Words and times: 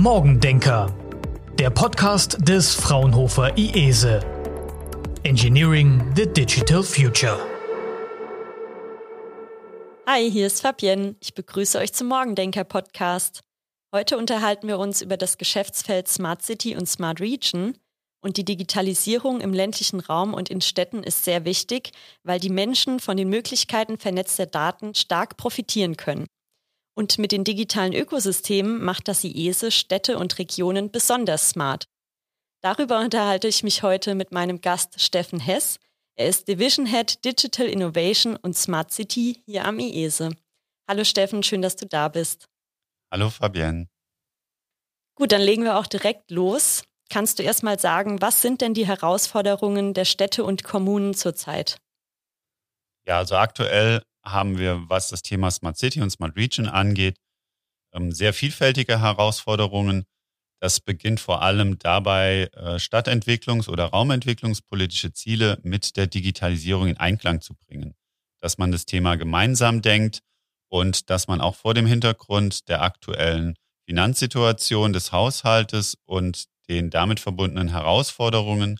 Morgendenker, 0.00 0.94
der 1.58 1.70
Podcast 1.70 2.38
des 2.48 2.72
Fraunhofer 2.72 3.58
IESE. 3.58 4.20
Engineering 5.24 6.12
the 6.14 6.24
Digital 6.24 6.84
Future. 6.84 7.36
Hi, 10.06 10.30
hier 10.30 10.46
ist 10.46 10.60
Fabienne. 10.60 11.16
Ich 11.18 11.34
begrüße 11.34 11.80
euch 11.80 11.92
zum 11.92 12.06
Morgendenker 12.06 12.62
Podcast. 12.62 13.40
Heute 13.92 14.16
unterhalten 14.18 14.68
wir 14.68 14.78
uns 14.78 15.02
über 15.02 15.16
das 15.16 15.36
Geschäftsfeld 15.36 16.06
Smart 16.06 16.42
City 16.42 16.76
und 16.76 16.88
Smart 16.88 17.20
Region. 17.20 17.76
Und 18.20 18.36
die 18.36 18.44
Digitalisierung 18.44 19.40
im 19.40 19.52
ländlichen 19.52 19.98
Raum 19.98 20.32
und 20.32 20.48
in 20.48 20.60
Städten 20.60 21.02
ist 21.02 21.24
sehr 21.24 21.44
wichtig, 21.44 21.90
weil 22.22 22.38
die 22.38 22.50
Menschen 22.50 23.00
von 23.00 23.16
den 23.16 23.30
Möglichkeiten 23.30 23.98
vernetzter 23.98 24.46
Daten 24.46 24.94
stark 24.94 25.36
profitieren 25.36 25.96
können. 25.96 26.28
Und 26.98 27.16
mit 27.16 27.30
den 27.30 27.44
digitalen 27.44 27.92
Ökosystemen 27.94 28.84
macht 28.84 29.06
das 29.06 29.22
IESE 29.22 29.70
Städte 29.70 30.18
und 30.18 30.36
Regionen 30.40 30.90
besonders 30.90 31.50
smart. 31.50 31.86
Darüber 32.60 32.98
unterhalte 32.98 33.46
ich 33.46 33.62
mich 33.62 33.84
heute 33.84 34.16
mit 34.16 34.32
meinem 34.32 34.60
Gast 34.60 35.00
Steffen 35.00 35.38
Hess. 35.38 35.78
Er 36.16 36.26
ist 36.26 36.48
Division 36.48 36.86
Head 36.86 37.24
Digital 37.24 37.66
Innovation 37.66 38.34
und 38.34 38.56
Smart 38.56 38.90
City 38.90 39.40
hier 39.46 39.64
am 39.64 39.78
IESE. 39.78 40.34
Hallo 40.88 41.04
Steffen, 41.04 41.44
schön, 41.44 41.62
dass 41.62 41.76
du 41.76 41.86
da 41.86 42.08
bist. 42.08 42.48
Hallo 43.12 43.30
Fabienne. 43.30 43.86
Gut, 45.14 45.30
dann 45.30 45.42
legen 45.42 45.62
wir 45.62 45.78
auch 45.78 45.86
direkt 45.86 46.32
los. 46.32 46.82
Kannst 47.10 47.38
du 47.38 47.44
erst 47.44 47.62
mal 47.62 47.78
sagen, 47.78 48.20
was 48.20 48.42
sind 48.42 48.60
denn 48.60 48.74
die 48.74 48.88
Herausforderungen 48.88 49.94
der 49.94 50.04
Städte 50.04 50.42
und 50.42 50.64
Kommunen 50.64 51.14
zurzeit? 51.14 51.78
Ja, 53.06 53.18
also 53.18 53.36
aktuell 53.36 54.02
haben 54.30 54.58
wir, 54.58 54.84
was 54.88 55.08
das 55.08 55.22
Thema 55.22 55.50
Smart 55.50 55.76
City 55.76 56.00
und 56.00 56.10
Smart 56.10 56.36
Region 56.36 56.66
angeht, 56.66 57.18
ähm, 57.92 58.12
sehr 58.12 58.32
vielfältige 58.32 59.00
Herausforderungen. 59.00 60.04
Das 60.60 60.80
beginnt 60.80 61.20
vor 61.20 61.42
allem 61.42 61.78
dabei, 61.78 62.50
äh, 62.54 62.78
Stadtentwicklungs- 62.78 63.68
oder 63.68 63.86
Raumentwicklungspolitische 63.86 65.12
Ziele 65.12 65.58
mit 65.62 65.96
der 65.96 66.06
Digitalisierung 66.06 66.88
in 66.88 66.96
Einklang 66.96 67.40
zu 67.40 67.54
bringen. 67.54 67.94
Dass 68.40 68.58
man 68.58 68.72
das 68.72 68.86
Thema 68.86 69.16
gemeinsam 69.16 69.82
denkt 69.82 70.20
und 70.68 71.10
dass 71.10 71.28
man 71.28 71.40
auch 71.40 71.54
vor 71.54 71.74
dem 71.74 71.86
Hintergrund 71.86 72.68
der 72.68 72.82
aktuellen 72.82 73.54
Finanzsituation 73.86 74.92
des 74.92 75.12
Haushaltes 75.12 75.96
und 76.04 76.44
den 76.68 76.90
damit 76.90 77.20
verbundenen 77.20 77.68
Herausforderungen 77.68 78.78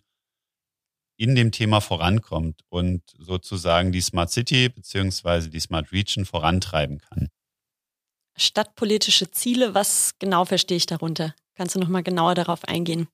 in 1.19 1.35
dem 1.35 1.51
Thema 1.51 1.81
vorankommt 1.81 2.61
und 2.69 3.03
sozusagen 3.17 3.91
die 3.91 3.99
Smart 3.99 4.31
City 4.31 4.69
beziehungsweise 4.69 5.49
die 5.49 5.59
Smart 5.59 5.91
Region 5.91 6.25
vorantreiben 6.25 6.99
kann. 6.99 7.27
Stadtpolitische 8.37 9.29
Ziele, 9.29 9.73
was 9.73 10.13
genau 10.17 10.45
verstehe 10.45 10.77
ich 10.77 10.85
darunter? 10.85 11.35
Kannst 11.55 11.75
du 11.75 11.79
nochmal 11.79 12.03
genauer 12.03 12.35
darauf 12.35 12.63
eingehen? 12.63 13.09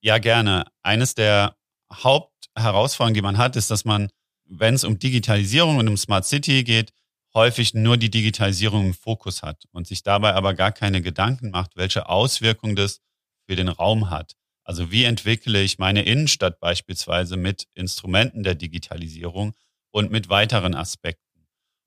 Ja, 0.00 0.18
gerne. 0.18 0.64
Eines 0.82 1.14
der 1.14 1.56
Hauptherausforderungen, 1.92 3.14
die 3.14 3.22
man 3.22 3.38
hat, 3.38 3.54
ist, 3.54 3.70
dass 3.70 3.84
man, 3.84 4.08
wenn 4.44 4.74
es 4.74 4.82
um 4.82 4.98
Digitalisierung 4.98 5.76
und 5.76 5.86
um 5.86 5.96
Smart 5.96 6.26
City 6.26 6.64
geht, 6.64 6.90
häufig 7.34 7.72
nur 7.72 7.98
die 7.98 8.10
Digitalisierung 8.10 8.86
im 8.86 8.94
Fokus 8.94 9.44
hat 9.44 9.62
und 9.70 9.86
sich 9.86 10.02
dabei 10.02 10.34
aber 10.34 10.54
gar 10.54 10.72
keine 10.72 11.02
Gedanken 11.02 11.50
macht, 11.50 11.76
welche 11.76 12.08
Auswirkungen 12.08 12.74
das 12.74 13.00
für 13.46 13.54
den 13.54 13.68
Raum 13.68 14.10
hat. 14.10 14.34
Also 14.64 14.90
wie 14.90 15.04
entwickle 15.04 15.62
ich 15.62 15.78
meine 15.78 16.02
Innenstadt 16.02 16.60
beispielsweise 16.60 17.36
mit 17.36 17.66
Instrumenten 17.74 18.42
der 18.42 18.54
Digitalisierung 18.54 19.54
und 19.90 20.10
mit 20.10 20.28
weiteren 20.28 20.74
Aspekten. 20.74 21.22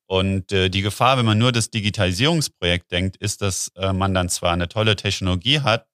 Und 0.07 0.51
äh, 0.51 0.69
die 0.69 0.81
Gefahr, 0.81 1.17
wenn 1.17 1.25
man 1.25 1.37
nur 1.37 1.51
das 1.51 1.71
Digitalisierungsprojekt 1.71 2.91
denkt, 2.91 3.17
ist, 3.17 3.41
dass 3.41 3.69
äh, 3.75 3.91
man 3.91 4.13
dann 4.13 4.29
zwar 4.29 4.53
eine 4.53 4.67
tolle 4.67 4.95
Technologie 4.95 5.61
hat, 5.61 5.87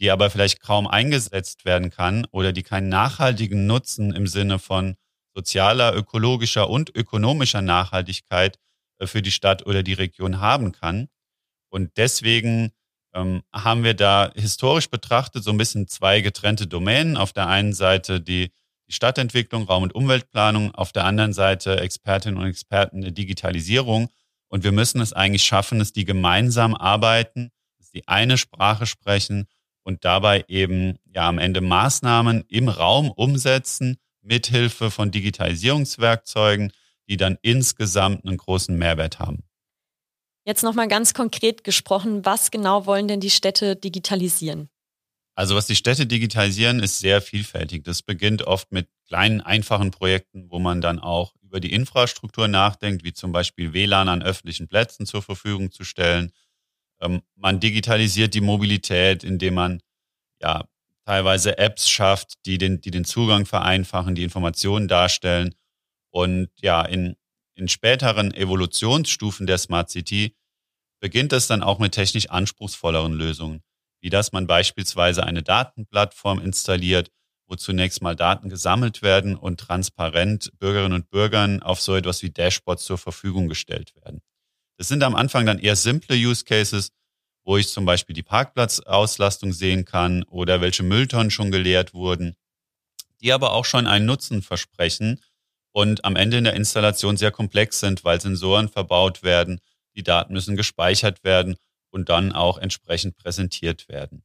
die 0.00 0.10
aber 0.10 0.30
vielleicht 0.30 0.60
kaum 0.60 0.86
eingesetzt 0.86 1.64
werden 1.64 1.90
kann 1.90 2.26
oder 2.30 2.52
die 2.52 2.62
keinen 2.62 2.88
nachhaltigen 2.88 3.66
Nutzen 3.66 4.12
im 4.12 4.26
Sinne 4.26 4.58
von 4.58 4.96
sozialer, 5.34 5.94
ökologischer 5.94 6.68
und 6.68 6.94
ökonomischer 6.96 7.62
Nachhaltigkeit 7.62 8.58
äh, 8.98 9.06
für 9.06 9.22
die 9.22 9.30
Stadt 9.30 9.66
oder 9.66 9.82
die 9.84 9.92
Region 9.92 10.40
haben 10.40 10.72
kann. 10.72 11.08
Und 11.70 11.96
deswegen 11.96 12.72
ähm, 13.14 13.42
haben 13.52 13.84
wir 13.84 13.94
da 13.94 14.30
historisch 14.34 14.90
betrachtet 14.90 15.44
so 15.44 15.50
ein 15.50 15.58
bisschen 15.58 15.88
zwei 15.88 16.20
getrennte 16.20 16.66
Domänen. 16.66 17.16
Auf 17.16 17.32
der 17.32 17.48
einen 17.48 17.72
Seite 17.72 18.20
die, 18.20 18.50
die 18.88 18.92
Stadtentwicklung, 18.92 19.64
Raum- 19.64 19.84
und 19.84 19.94
Umweltplanung, 19.94 20.74
auf 20.74 20.92
der 20.92 21.04
anderen 21.04 21.32
Seite 21.32 21.80
Expertinnen 21.80 22.38
und 22.38 22.46
Experten 22.46 23.00
der 23.00 23.10
Digitalisierung. 23.10 24.08
Und 24.48 24.64
wir 24.64 24.72
müssen 24.72 25.00
es 25.00 25.12
eigentlich 25.12 25.44
schaffen, 25.44 25.78
dass 25.78 25.92
die 25.92 26.04
gemeinsam 26.04 26.74
arbeiten, 26.74 27.50
dass 27.78 27.90
die 27.90 28.06
eine 28.08 28.38
Sprache 28.38 28.86
sprechen 28.86 29.46
und 29.82 30.04
dabei 30.04 30.44
eben 30.48 30.98
ja 31.06 31.28
am 31.28 31.38
Ende 31.38 31.60
Maßnahmen 31.60 32.44
im 32.48 32.68
Raum 32.68 33.10
umsetzen, 33.10 33.96
mithilfe 34.22 34.90
von 34.90 35.10
Digitalisierungswerkzeugen, 35.10 36.72
die 37.08 37.16
dann 37.16 37.38
insgesamt 37.42 38.24
einen 38.26 38.36
großen 38.36 38.76
Mehrwert 38.76 39.18
haben. 39.18 39.47
Jetzt 40.48 40.62
nochmal 40.62 40.88
ganz 40.88 41.12
konkret 41.12 41.62
gesprochen, 41.62 42.24
was 42.24 42.50
genau 42.50 42.86
wollen 42.86 43.06
denn 43.06 43.20
die 43.20 43.28
Städte 43.28 43.76
digitalisieren? 43.76 44.70
Also 45.34 45.54
was 45.54 45.66
die 45.66 45.76
Städte 45.76 46.06
digitalisieren, 46.06 46.80
ist 46.80 47.00
sehr 47.00 47.20
vielfältig. 47.20 47.84
Das 47.84 48.00
beginnt 48.00 48.44
oft 48.44 48.72
mit 48.72 48.88
kleinen, 49.08 49.42
einfachen 49.42 49.90
Projekten, 49.90 50.50
wo 50.50 50.58
man 50.58 50.80
dann 50.80 51.00
auch 51.00 51.34
über 51.42 51.60
die 51.60 51.74
Infrastruktur 51.74 52.48
nachdenkt, 52.48 53.04
wie 53.04 53.12
zum 53.12 53.30
Beispiel 53.30 53.74
WLAN 53.74 54.08
an 54.08 54.22
öffentlichen 54.22 54.68
Plätzen 54.68 55.04
zur 55.04 55.20
Verfügung 55.20 55.70
zu 55.70 55.84
stellen. 55.84 56.32
Ähm, 57.02 57.20
man 57.34 57.60
digitalisiert 57.60 58.32
die 58.32 58.40
Mobilität, 58.40 59.24
indem 59.24 59.52
man 59.52 59.82
ja 60.40 60.64
teilweise 61.04 61.58
Apps 61.58 61.90
schafft, 61.90 62.46
die 62.46 62.56
den, 62.56 62.80
die 62.80 62.90
den 62.90 63.04
Zugang 63.04 63.44
vereinfachen, 63.44 64.14
die 64.14 64.24
Informationen 64.24 64.88
darstellen. 64.88 65.54
Und 66.08 66.48
ja, 66.62 66.80
in, 66.80 67.16
in 67.58 67.68
späteren 67.68 68.32
Evolutionsstufen 68.32 69.46
der 69.46 69.58
Smart 69.58 69.90
City 69.90 70.36
beginnt 71.00 71.32
es 71.32 71.48
dann 71.48 71.62
auch 71.62 71.78
mit 71.78 71.92
technisch 71.92 72.30
anspruchsvolleren 72.30 73.12
Lösungen, 73.12 73.62
wie 74.00 74.10
dass 74.10 74.32
man 74.32 74.46
beispielsweise 74.46 75.24
eine 75.24 75.42
Datenplattform 75.42 76.40
installiert, 76.40 77.10
wo 77.48 77.56
zunächst 77.56 78.02
mal 78.02 78.14
Daten 78.14 78.48
gesammelt 78.48 79.02
werden 79.02 79.34
und 79.34 79.58
transparent 79.58 80.52
Bürgerinnen 80.58 80.92
und 80.92 81.10
Bürgern 81.10 81.62
auf 81.62 81.80
so 81.80 81.96
etwas 81.96 82.22
wie 82.22 82.30
Dashboards 82.30 82.84
zur 82.84 82.98
Verfügung 82.98 83.48
gestellt 83.48 83.94
werden. 83.96 84.20
Das 84.76 84.88
sind 84.88 85.02
am 85.02 85.16
Anfang 85.16 85.46
dann 85.46 85.58
eher 85.58 85.76
simple 85.76 86.16
Use 86.16 86.44
Cases, 86.44 86.92
wo 87.44 87.56
ich 87.56 87.68
zum 87.68 87.84
Beispiel 87.86 88.14
die 88.14 88.22
Parkplatzauslastung 88.22 89.52
sehen 89.52 89.84
kann 89.84 90.22
oder 90.24 90.60
welche 90.60 90.82
Mülltonnen 90.82 91.30
schon 91.30 91.50
geleert 91.50 91.94
wurden, 91.94 92.36
die 93.20 93.32
aber 93.32 93.52
auch 93.52 93.64
schon 93.64 93.86
einen 93.86 94.06
Nutzen 94.06 94.42
versprechen 94.42 95.20
und 95.72 96.04
am 96.04 96.16
Ende 96.16 96.38
in 96.38 96.44
der 96.44 96.54
Installation 96.54 97.16
sehr 97.16 97.30
komplex 97.30 97.80
sind, 97.80 98.04
weil 98.04 98.20
Sensoren 98.20 98.68
verbaut 98.68 99.22
werden 99.22 99.60
die 99.98 100.04
Daten 100.04 100.32
müssen 100.32 100.56
gespeichert 100.56 101.24
werden 101.24 101.56
und 101.90 102.08
dann 102.08 102.32
auch 102.32 102.56
entsprechend 102.56 103.16
präsentiert 103.16 103.88
werden. 103.88 104.24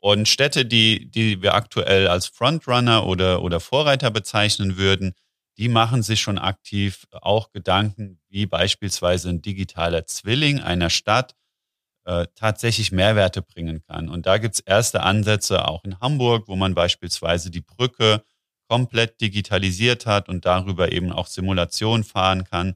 Und 0.00 0.28
Städte, 0.28 0.66
die, 0.66 1.10
die 1.10 1.42
wir 1.42 1.54
aktuell 1.54 2.08
als 2.08 2.26
Frontrunner 2.26 3.06
oder, 3.06 3.42
oder 3.42 3.58
Vorreiter 3.58 4.10
bezeichnen 4.10 4.76
würden, 4.76 5.14
die 5.58 5.68
machen 5.68 6.02
sich 6.02 6.20
schon 6.20 6.38
aktiv 6.38 7.06
auch 7.10 7.52
Gedanken, 7.52 8.20
wie 8.28 8.46
beispielsweise 8.46 9.30
ein 9.30 9.42
digitaler 9.42 10.06
Zwilling 10.06 10.60
einer 10.60 10.90
Stadt 10.90 11.34
äh, 12.04 12.26
tatsächlich 12.34 12.90
Mehrwerte 12.90 13.42
bringen 13.42 13.82
kann. 13.86 14.08
Und 14.08 14.26
da 14.26 14.38
gibt's 14.38 14.60
erste 14.60 15.02
Ansätze 15.02 15.68
auch 15.68 15.84
in 15.84 16.00
Hamburg, 16.00 16.48
wo 16.48 16.56
man 16.56 16.74
beispielsweise 16.74 17.50
die 17.50 17.60
Brücke 17.60 18.22
komplett 18.72 19.20
digitalisiert 19.20 20.06
hat 20.06 20.28
und 20.28 20.44
darüber 20.46 20.92
eben 20.92 21.12
auch 21.12 21.26
Simulation 21.26 22.04
fahren 22.04 22.44
kann 22.44 22.74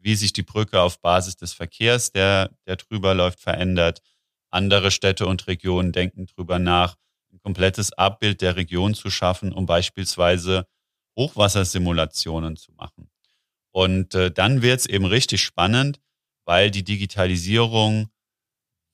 wie 0.00 0.14
sich 0.14 0.32
die 0.32 0.42
Brücke 0.42 0.80
auf 0.80 1.00
Basis 1.00 1.36
des 1.36 1.52
Verkehrs, 1.52 2.12
der, 2.12 2.50
der 2.66 2.76
drüber 2.76 3.14
läuft, 3.14 3.40
verändert. 3.40 4.02
Andere 4.50 4.90
Städte 4.90 5.26
und 5.26 5.46
Regionen 5.46 5.92
denken 5.92 6.26
drüber 6.26 6.58
nach, 6.58 6.96
ein 7.32 7.40
komplettes 7.40 7.92
Abbild 7.92 8.40
der 8.40 8.56
Region 8.56 8.94
zu 8.94 9.10
schaffen, 9.10 9.52
um 9.52 9.66
beispielsweise 9.66 10.66
Hochwassersimulationen 11.16 12.56
zu 12.56 12.72
machen. 12.72 13.10
Und 13.70 14.14
äh, 14.14 14.32
dann 14.32 14.62
wird 14.62 14.80
es 14.80 14.86
eben 14.86 15.04
richtig 15.04 15.42
spannend, 15.42 16.00
weil 16.44 16.70
die 16.70 16.82
Digitalisierung 16.82 18.08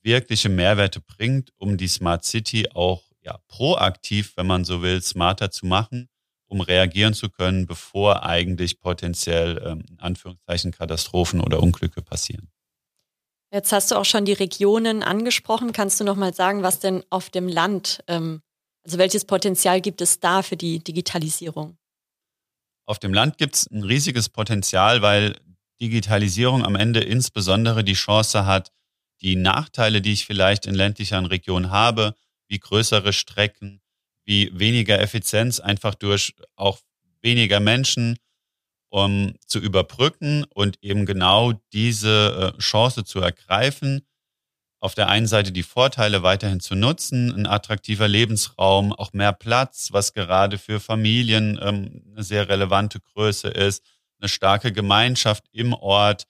wirkliche 0.03 0.49
Mehrwerte 0.49 1.01
bringt, 1.01 1.53
um 1.57 1.79
die 1.79 1.89
Smart 1.89 2.25
City 2.25 2.69
auch 2.75 3.03
ja, 3.23 3.39
proaktiv, 3.49 4.37
wenn 4.37 4.47
man 4.47 4.65
so 4.65 4.83
will, 4.83 5.03
smarter 5.03 5.51
zu 5.51 5.67
machen 5.67 6.09
um 6.47 6.61
reagieren 6.61 7.15
zu 7.15 7.29
können, 7.29 7.67
bevor 7.67 8.25
eigentlich 8.25 8.81
potenziell 8.81 9.63
ähm, 9.65 9.85
in 9.89 10.01
Anführungszeichen 10.01 10.73
Katastrophen 10.73 11.41
oder 11.41 11.63
Unglücke 11.63 12.03
passieren. 12.03 12.51
Jetzt 13.53 13.73
hast 13.73 13.91
du 13.91 13.97
auch 13.97 14.05
schon 14.05 14.25
die 14.25 14.33
Regionen 14.33 15.03
angesprochen. 15.03 15.73
Kannst 15.73 16.01
du 16.01 16.05
noch 16.05 16.17
mal 16.17 16.35
sagen, 16.35 16.63
was 16.63 16.81
denn 16.81 17.05
auf 17.11 17.31
dem 17.31 17.49
Land, 17.49 18.03
ähm, 18.09 18.43
also 18.85 18.99
welches 18.99 19.25
Potenzial 19.25 19.81
gibt 19.81 20.01
es 20.01 20.21
da 20.21 20.43
für 20.43 20.57
die 20.57 20.81
Digitalisierung? 20.81 21.77
Auf 22.87 22.99
dem 22.99 23.13
Land 23.13 23.39
gibt 23.39 23.57
es 23.57 23.71
ein 23.71 23.83
riesiges 23.83 24.29
Potenzial, 24.29 25.03
weil 25.03 25.37
Digitalisierung 25.81 26.65
am 26.65 26.77
Ende 26.77 27.01
insbesondere 27.01 27.83
die 27.83 27.95
Chance 27.95 28.47
hat, 28.47 28.73
die 29.21 29.37
Nachteile, 29.37 30.01
die 30.01 30.13
ich 30.13 30.27
vielleicht 30.27 30.67
in 30.67 30.75
ländlicheren 30.75 31.27
Regionen 31.27 31.71
habe, 31.71 32.15
wie 32.49 32.59
größere 32.59 33.13
Strecken, 33.13 33.81
wie 34.27 34.51
weniger 34.53 35.01
Effizienz 35.01 35.61
einfach 35.61 35.95
durch 35.95 36.35
auch 36.57 36.81
weniger 37.23 37.61
Menschen, 37.61 38.19
um 38.91 39.35
zu 39.47 39.59
überbrücken 39.59 40.45
und 40.55 40.83
eben 40.83 41.07
genau 41.07 41.53
diese 41.73 42.55
äh, 42.55 42.59
Chance 42.61 43.05
zu 43.05 43.21
ergreifen, 43.21 44.07
auf 44.81 44.95
der 44.95 45.09
einen 45.09 45.27
Seite 45.27 45.53
die 45.53 45.63
Vorteile 45.63 46.23
weiterhin 46.23 46.61
zu 46.61 46.75
nutzen, 46.75 47.33
ein 47.33 47.47
attraktiver 47.47 48.09
Lebensraum, 48.09 48.93
auch 48.93 49.13
mehr 49.13 49.33
Platz, 49.33 49.89
was 49.91 50.13
gerade 50.13 50.59
für 50.59 50.81
Familien 50.81 51.59
ähm, 51.63 52.03
eine 52.13 52.23
sehr 52.23 52.49
relevante 52.49 53.01
Größe 53.01 53.49
ist, 53.49 53.83
eine 54.21 54.29
starke 54.29 54.73
Gemeinschaft 54.73 55.45
im 55.53 55.73
Ort 55.73 56.27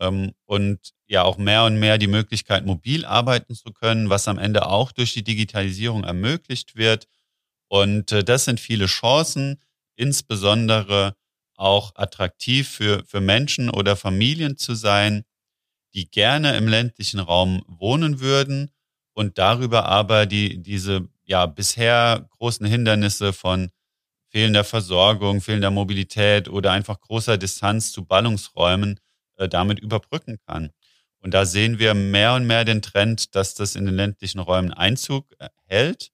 ähm, 0.00 0.32
und 0.44 0.92
ja 1.06 1.22
auch 1.22 1.38
mehr 1.38 1.64
und 1.64 1.78
mehr 1.78 1.98
die 1.98 2.06
Möglichkeit, 2.06 2.66
mobil 2.66 3.04
arbeiten 3.04 3.54
zu 3.54 3.72
können, 3.72 4.10
was 4.10 4.28
am 4.28 4.38
Ende 4.38 4.66
auch 4.66 4.92
durch 4.92 5.14
die 5.14 5.24
Digitalisierung 5.24 6.04
ermöglicht 6.04 6.76
wird. 6.76 7.06
Und 7.74 8.12
äh, 8.12 8.22
das 8.22 8.44
sind 8.44 8.60
viele 8.60 8.86
Chancen, 8.86 9.60
insbesondere 9.96 11.16
auch 11.56 11.90
attraktiv 11.96 12.68
für, 12.68 13.04
für 13.04 13.20
Menschen 13.20 13.68
oder 13.68 13.96
Familien 13.96 14.56
zu 14.56 14.76
sein, 14.76 15.24
die 15.92 16.08
gerne 16.08 16.56
im 16.56 16.68
ländlichen 16.68 17.18
Raum 17.18 17.64
wohnen 17.66 18.20
würden 18.20 18.70
und 19.12 19.38
darüber 19.38 19.86
aber 19.86 20.26
die, 20.26 20.62
diese 20.62 21.08
ja 21.24 21.46
bisher 21.46 22.28
großen 22.38 22.64
Hindernisse 22.64 23.32
von 23.32 23.70
fehlender 24.28 24.62
Versorgung, 24.62 25.40
fehlender 25.40 25.72
Mobilität 25.72 26.48
oder 26.48 26.70
einfach 26.70 27.00
großer 27.00 27.38
Distanz 27.38 27.90
zu 27.90 28.04
Ballungsräumen 28.04 29.00
äh, 29.36 29.48
damit 29.48 29.80
überbrücken 29.80 30.38
kann. 30.46 30.70
Und 31.18 31.34
da 31.34 31.44
sehen 31.44 31.80
wir 31.80 31.94
mehr 31.94 32.34
und 32.34 32.46
mehr 32.46 32.64
den 32.64 32.82
Trend, 32.82 33.34
dass 33.34 33.56
das 33.56 33.74
in 33.74 33.84
den 33.84 33.96
ländlichen 33.96 34.38
Räumen 34.38 34.72
Einzug 34.72 35.26
äh, 35.40 35.48
hält, 35.66 36.13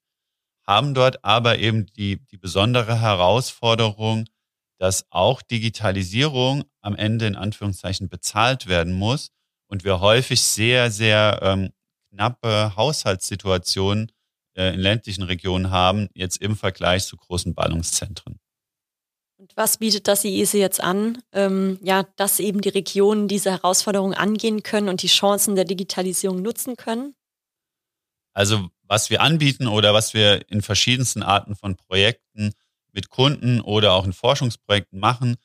haben 0.65 0.93
dort 0.93 1.23
aber 1.23 1.59
eben 1.59 1.87
die, 1.87 2.25
die 2.27 2.37
besondere 2.37 2.99
Herausforderung, 2.99 4.25
dass 4.77 5.05
auch 5.11 5.41
Digitalisierung 5.41 6.63
am 6.81 6.95
Ende 6.95 7.27
in 7.27 7.35
Anführungszeichen 7.35 8.09
bezahlt 8.09 8.67
werden 8.67 8.93
muss 8.93 9.31
und 9.67 9.83
wir 9.83 9.99
häufig 9.99 10.41
sehr, 10.41 10.91
sehr 10.91 11.39
ähm, 11.41 11.69
knappe 12.09 12.75
Haushaltssituationen 12.75 14.11
äh, 14.55 14.73
in 14.73 14.79
ländlichen 14.79 15.23
Regionen 15.23 15.71
haben, 15.71 16.09
jetzt 16.13 16.37
im 16.41 16.55
Vergleich 16.55 17.05
zu 17.05 17.17
großen 17.17 17.53
Ballungszentren. 17.53 18.39
Und 19.37 19.57
was 19.57 19.77
bietet 19.77 20.07
das 20.07 20.23
IESE 20.23 20.59
jetzt 20.59 20.81
an? 20.81 21.23
Ähm, 21.31 21.79
ja, 21.81 22.03
dass 22.15 22.39
eben 22.39 22.61
die 22.61 22.69
Regionen 22.69 23.27
diese 23.27 23.49
Herausforderungen 23.49 24.13
angehen 24.13 24.61
können 24.61 24.87
und 24.87 25.01
die 25.01 25.07
Chancen 25.07 25.55
der 25.55 25.65
Digitalisierung 25.65 26.41
nutzen 26.41 26.75
können? 26.75 27.15
Also 28.33 28.69
was 28.91 29.09
wir 29.09 29.21
anbieten 29.21 29.67
oder 29.67 29.93
was 29.93 30.13
wir 30.13 30.49
in 30.49 30.61
verschiedensten 30.61 31.23
Arten 31.23 31.55
von 31.55 31.77
Projekten 31.77 32.51
mit 32.91 33.09
Kunden 33.09 33.61
oder 33.61 33.93
auch 33.93 34.03
in 34.03 34.11
Forschungsprojekten 34.11 34.99
machen, 34.99 35.37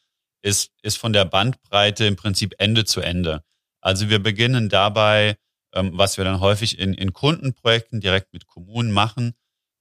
ist, 0.43 0.73
ist 0.83 0.99
von 0.99 1.13
der 1.13 1.27
Bandbreite 1.27 2.07
im 2.07 2.17
Prinzip 2.17 2.57
Ende 2.59 2.85
zu 2.85 3.03
Ende. 3.03 3.45
Also 3.81 4.09
wir 4.09 4.19
beginnen 4.21 4.69
dabei, 4.69 5.37
ähm, 5.73 5.93
was 5.95 6.17
wir 6.17 6.25
dann 6.25 6.41
häufig 6.41 6.81
in, 6.81 6.93
in 6.93 7.13
Kundenprojekten 7.13 8.01
direkt 8.01 8.33
mit 8.33 8.49
Kommunen 8.49 8.91
machen, 8.91 9.35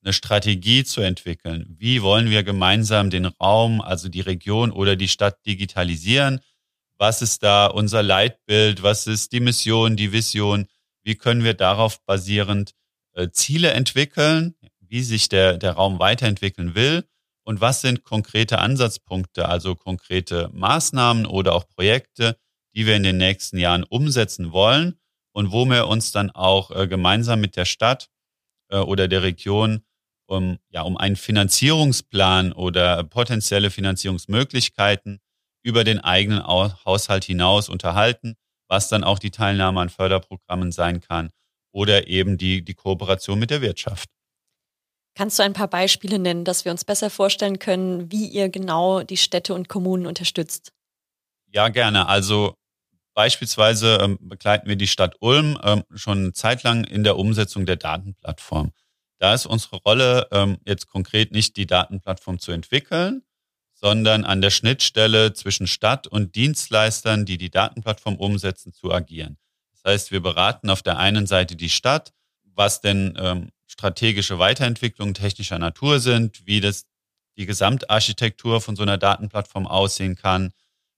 eine 0.04 0.14
Strategie 0.14 0.84
zu 0.84 1.02
entwickeln. 1.02 1.66
Wie 1.80 2.04
wollen 2.04 2.30
wir 2.30 2.44
gemeinsam 2.44 3.10
den 3.10 3.26
Raum, 3.26 3.82
also 3.82 4.10
die 4.10 4.22
Region 4.22 4.70
oder 4.70 4.96
die 4.96 5.08
Stadt 5.08 5.44
digitalisieren? 5.48 6.40
Was 7.00 7.24
ist 7.24 7.42
da 7.42 7.66
unser 7.66 8.04
Leitbild? 8.04 8.84
Was 8.84 9.08
ist 9.08 9.32
die 9.32 9.40
Mission, 9.40 9.96
die 9.96 10.12
Vision? 10.12 10.68
Wie 11.02 11.16
können 11.16 11.44
wir 11.44 11.56
darauf 11.56 12.00
basierend 12.06 12.76
äh, 13.16 13.30
Ziele 13.32 13.72
entwickeln, 13.72 14.56
wie 14.82 15.02
sich 15.02 15.30
der, 15.30 15.58
der 15.58 15.74
Raum 15.74 16.00
weiterentwickeln 16.00 16.76
will? 16.76 17.06
Und 17.44 17.62
was 17.62 17.82
sind 17.82 18.04
konkrete 18.04 18.60
Ansatzpunkte, 18.60 19.48
also 19.48 19.76
konkrete 19.76 20.50
Maßnahmen 20.54 21.26
oder 21.26 21.54
auch 21.54 21.68
Projekte, 21.68 22.38
die 22.74 22.86
wir 22.86 22.96
in 22.96 23.04
den 23.04 23.18
nächsten 23.18 23.58
Jahren 23.58 23.84
umsetzen 23.84 24.52
wollen 24.52 25.00
und 25.32 25.52
wo 25.52 25.66
wir 25.66 25.88
uns 25.88 26.12
dann 26.12 26.32
auch 26.32 26.72
äh, 26.72 26.88
gemeinsam 26.88 27.40
mit 27.40 27.56
der 27.56 27.66
Stadt 27.66 28.10
äh, 28.70 28.78
oder 28.78 29.08
der 29.08 29.24
Region 29.24 29.82
um, 30.28 30.58
ja, 30.70 30.82
um 30.82 30.98
einen 30.98 31.16
Finanzierungsplan 31.16 32.52
oder 32.52 33.04
potenzielle 33.04 33.70
Finanzierungsmöglichkeiten 33.70 35.20
über 35.64 35.84
den 35.84 36.00
eigenen 36.00 36.46
Haushalt 36.46 37.26
hinaus 37.26 37.70
unterhalten, 37.70 38.36
was 38.68 38.90
dann 38.90 39.04
auch 39.04 39.20
die 39.20 39.32
Teilnahme 39.32 39.82
an 39.82 39.90
Förderprogrammen 39.90 40.72
sein 40.72 41.00
kann 41.00 41.30
oder 41.76 42.08
eben 42.08 42.38
die, 42.38 42.64
die 42.64 42.74
Kooperation 42.74 43.38
mit 43.38 43.50
der 43.50 43.62
Wirtschaft. 43.62 44.10
Kannst 45.14 45.40
du 45.40 45.44
ein 45.44 45.54
paar 45.54 45.68
Beispiele 45.68 46.20
nennen, 46.20 46.46
dass 46.46 46.66
wir 46.66 46.72
uns 46.72 46.86
besser 46.86 47.10
vorstellen 47.10 47.60
können, 47.60 48.12
wie 48.12 48.28
ihr 48.28 48.50
genau 48.50 49.04
die 49.04 49.18
Städte 49.18 49.54
und 49.54 49.70
Kommunen 49.70 50.06
unterstützt? 50.06 50.72
Ja, 51.52 51.70
gerne. 51.70 52.08
Also 52.08 52.56
Beispielsweise 53.16 53.98
ähm, 54.02 54.18
begleiten 54.20 54.68
wir 54.68 54.76
die 54.76 54.88
Stadt 54.88 55.16
Ulm 55.22 55.58
ähm, 55.64 55.84
schon 55.96 56.34
zeitlang 56.34 56.84
in 56.84 57.06
der 57.06 57.18
Umsetzung 57.18 57.66
der 57.66 57.78
Datenplattform. 57.78 58.74
Da 59.20 59.34
ist 59.34 59.46
unsere 59.46 59.78
Rolle 59.78 60.28
ähm, 60.32 60.58
jetzt 60.66 60.88
konkret 60.88 61.32
nicht 61.32 61.56
die 61.56 61.66
Datenplattform 61.66 62.40
zu 62.40 62.52
entwickeln, 62.52 63.24
sondern 63.74 64.26
an 64.26 64.42
der 64.42 64.50
Schnittstelle 64.50 65.32
zwischen 65.32 65.66
Stadt 65.66 66.08
und 66.08 66.36
Dienstleistern, 66.36 67.26
die 67.26 67.38
die 67.38 67.50
Datenplattform 67.50 68.18
umsetzen, 68.18 68.74
zu 68.74 68.92
agieren. 68.92 69.38
Das 69.86 69.94
heißt, 69.94 70.12
wir 70.12 70.22
beraten 70.22 70.72
auf 70.72 70.82
der 70.82 70.98
einen 70.98 71.28
Seite 71.28 71.56
die 71.56 71.70
Stadt, 71.70 72.12
was 72.44 72.82
denn 72.82 73.16
ähm, 73.20 73.50
strategische 73.68 74.40
Weiterentwicklungen 74.40 75.14
technischer 75.14 75.60
Natur 75.60 76.00
sind, 76.00 76.42
wie 76.48 76.60
das 76.60 76.88
die 77.38 77.46
Gesamtarchitektur 77.46 78.62
von 78.62 78.76
so 78.76 78.82
einer 78.82 78.98
Datenplattform 78.98 79.68
aussehen 79.68 80.16
kann, 80.16 80.54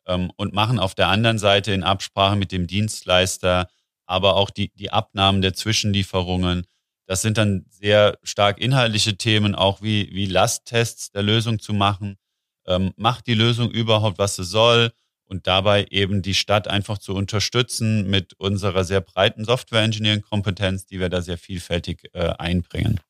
ähm, 0.06 0.32
und 0.38 0.54
machen 0.54 0.80
auf 0.80 0.96
der 0.96 1.10
anderen 1.10 1.38
Seite 1.38 1.74
in 1.74 1.84
Absprache 1.84 2.38
mit 2.38 2.54
dem 2.54 2.66
Dienstleister 2.66 3.68
aber 4.06 4.38
auch 4.38 4.50
die, 4.50 4.72
die 4.74 4.90
Abnahmen 4.90 5.42
der 5.42 5.54
Zwischenlieferungen. 5.54 6.66
Das 7.08 7.22
sind 7.22 7.38
dann 7.38 7.66
sehr 7.70 8.18
stark 8.24 8.58
inhaltliche 8.60 9.18
Themen, 9.18 9.54
auch 9.54 9.82
wie, 9.82 10.10
wie 10.14 10.26
Lasttests 10.28 11.12
der 11.12 11.24
Lösung 11.24 11.60
zu 11.60 11.74
machen. 11.74 12.18
Ähm, 12.66 12.94
macht 12.96 13.28
die 13.28 13.34
Lösung 13.34 13.70
überhaupt, 13.70 14.18
was 14.18 14.38
sie 14.38 14.46
soll? 14.46 14.92
Und 15.28 15.46
dabei 15.46 15.86
eben 15.90 16.22
die 16.22 16.34
Stadt 16.34 16.70
einfach 16.70 16.98
zu 16.98 17.14
unterstützen 17.14 18.10
mit 18.10 18.34
unserer 18.36 18.86
sehr 18.86 19.02
breiten 19.02 19.44
Software-Engineering-Kompetenz, 19.44 20.86
die 20.86 21.02
wir 21.02 21.10
da 21.10 21.22
sehr 21.22 21.38
vielfältig 21.38 22.10
äh, 22.14 22.30
einbringen. 22.38 23.02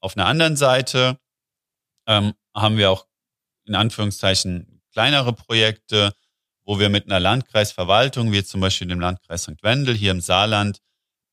Auf 0.00 0.16
einer 0.16 0.26
anderen 0.26 0.56
Seite 0.56 1.18
ähm, 2.06 2.34
haben 2.54 2.76
wir 2.76 2.90
auch 2.90 3.06
in 3.64 3.74
Anführungszeichen 3.74 4.82
kleinere 4.92 5.32
Projekte, 5.32 6.12
wo 6.64 6.78
wir 6.78 6.90
mit 6.90 7.06
einer 7.06 7.20
Landkreisverwaltung, 7.20 8.30
wie 8.30 8.44
zum 8.44 8.60
Beispiel 8.60 8.88
dem 8.88 9.00
Landkreis 9.00 9.44
St. 9.44 9.62
Wendel 9.62 9.94
hier 9.94 10.10
im 10.10 10.20
Saarland, 10.20 10.80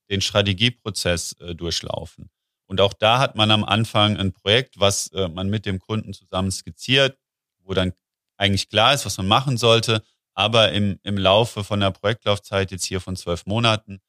den 0.10 0.22
Strategieprozess 0.22 1.34
äh, 1.34 1.56
durchlaufen. 1.56 2.29
Und 2.68 2.82
auch 2.82 2.94
da 2.94 3.20
hat 3.20 3.36
man 3.36 3.51
am 3.51 3.63
Anfang 3.63 4.18
ein 4.18 4.32
Projekt, 4.32 4.79
was 4.79 5.08
äh, 5.12 5.27
man 5.27 5.50
mit 5.50 5.65
dem 5.65 5.79
Kunden 5.79 6.13
zusammen 6.13 6.51
skizziert, 6.51 7.18
wo 7.63 7.74
dann 7.74 7.94
eigentlich 8.39 8.69
klar 8.69 8.93
ist, 8.93 9.05
was 9.05 9.17
man 9.17 9.27
machen 9.27 9.58
sollte. 9.58 10.01
Aber 10.34 10.72
im, 10.72 11.00
im 11.03 11.17
Laufe 11.17 11.63
von 11.63 11.79
der 11.79 11.91
Projektlaufzeit 11.91 12.72
jetzt 12.72 12.86
hier 12.86 13.01
von 13.01 13.15
zwölf 13.15 13.46
Monaten 13.46 14.00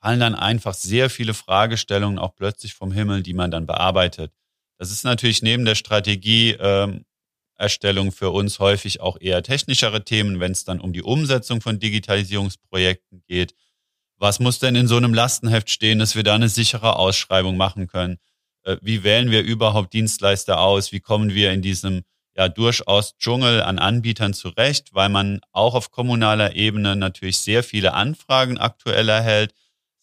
fallen 0.00 0.20
dann 0.20 0.34
einfach 0.34 0.74
sehr 0.74 1.10
viele 1.10 1.34
Fragestellungen 1.34 2.18
auch 2.18 2.34
plötzlich 2.34 2.74
vom 2.74 2.92
Himmel, 2.92 3.22
die 3.22 3.34
man 3.34 3.50
dann 3.50 3.66
bearbeitet. 3.66 4.32
Das 4.78 4.90
ist 4.90 5.04
natürlich 5.04 5.42
neben 5.42 5.64
der 5.64 5.74
Strategie 5.74 6.52
ähm, 6.52 7.04
für 8.10 8.30
uns 8.30 8.58
häufig 8.58 9.00
auch 9.00 9.18
eher 9.20 9.42
technischere 9.42 10.04
Themen, 10.04 10.40
wenn 10.40 10.52
es 10.52 10.64
dann 10.64 10.80
um 10.80 10.92
die 10.92 11.02
Umsetzung 11.02 11.60
von 11.60 11.78
Digitalisierungsprojekten 11.78 13.22
geht. 13.26 13.54
Was 14.18 14.40
muss 14.40 14.58
denn 14.58 14.74
in 14.74 14.88
so 14.88 14.96
einem 14.96 15.14
Lastenheft 15.14 15.70
stehen, 15.70 15.98
dass 15.98 16.16
wir 16.16 16.22
da 16.22 16.34
eine 16.34 16.48
sichere 16.48 16.96
Ausschreibung 16.96 17.56
machen 17.56 17.86
können? 17.86 18.18
Äh, 18.64 18.76
wie 18.80 19.04
wählen 19.04 19.30
wir 19.30 19.42
überhaupt 19.42 19.92
Dienstleister 19.92 20.60
aus? 20.60 20.92
Wie 20.92 21.00
kommen 21.00 21.34
wir 21.34 21.52
in 21.52 21.62
diesem 21.62 22.04
ja 22.36 22.48
durchaus 22.48 23.16
Dschungel 23.16 23.62
an 23.62 23.78
Anbietern 23.78 24.34
zurecht, 24.34 24.94
weil 24.94 25.08
man 25.08 25.40
auch 25.52 25.74
auf 25.74 25.90
kommunaler 25.90 26.56
Ebene 26.56 26.96
natürlich 26.96 27.38
sehr 27.38 27.62
viele 27.62 27.94
Anfragen 27.94 28.58
aktuell 28.58 29.08
erhält, 29.08 29.54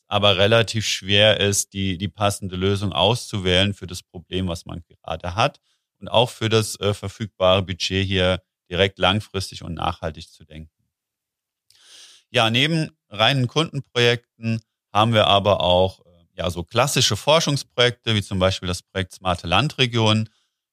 aber 0.07 0.37
relativ 0.37 0.85
schwer 0.85 1.39
ist, 1.39 1.73
die, 1.73 1.97
die 1.97 2.07
passende 2.07 2.55
Lösung 2.55 2.93
auszuwählen 2.93 3.73
für 3.73 3.87
das 3.87 4.03
Problem, 4.03 4.47
was 4.47 4.65
man 4.65 4.83
gerade 4.87 5.35
hat 5.35 5.59
und 5.99 6.09
auch 6.09 6.29
für 6.29 6.49
das 6.49 6.79
äh, 6.79 6.93
verfügbare 6.93 7.63
Budget 7.63 8.05
hier 8.05 8.41
direkt 8.69 8.99
langfristig 8.99 9.63
und 9.63 9.73
nachhaltig 9.73 10.29
zu 10.29 10.45
denken. 10.45 10.71
Ja, 12.29 12.49
neben 12.49 12.89
reinen 13.09 13.47
Kundenprojekten 13.47 14.61
haben 14.93 15.13
wir 15.13 15.27
aber 15.27 15.61
auch 15.61 15.99
äh, 16.05 16.09
ja 16.37 16.49
so 16.49 16.63
klassische 16.63 17.17
Forschungsprojekte 17.17 18.15
wie 18.15 18.21
zum 18.21 18.39
Beispiel 18.39 18.67
das 18.67 18.81
Projekt 18.81 19.13
Smarte 19.13 19.47
Landregion, 19.47 20.29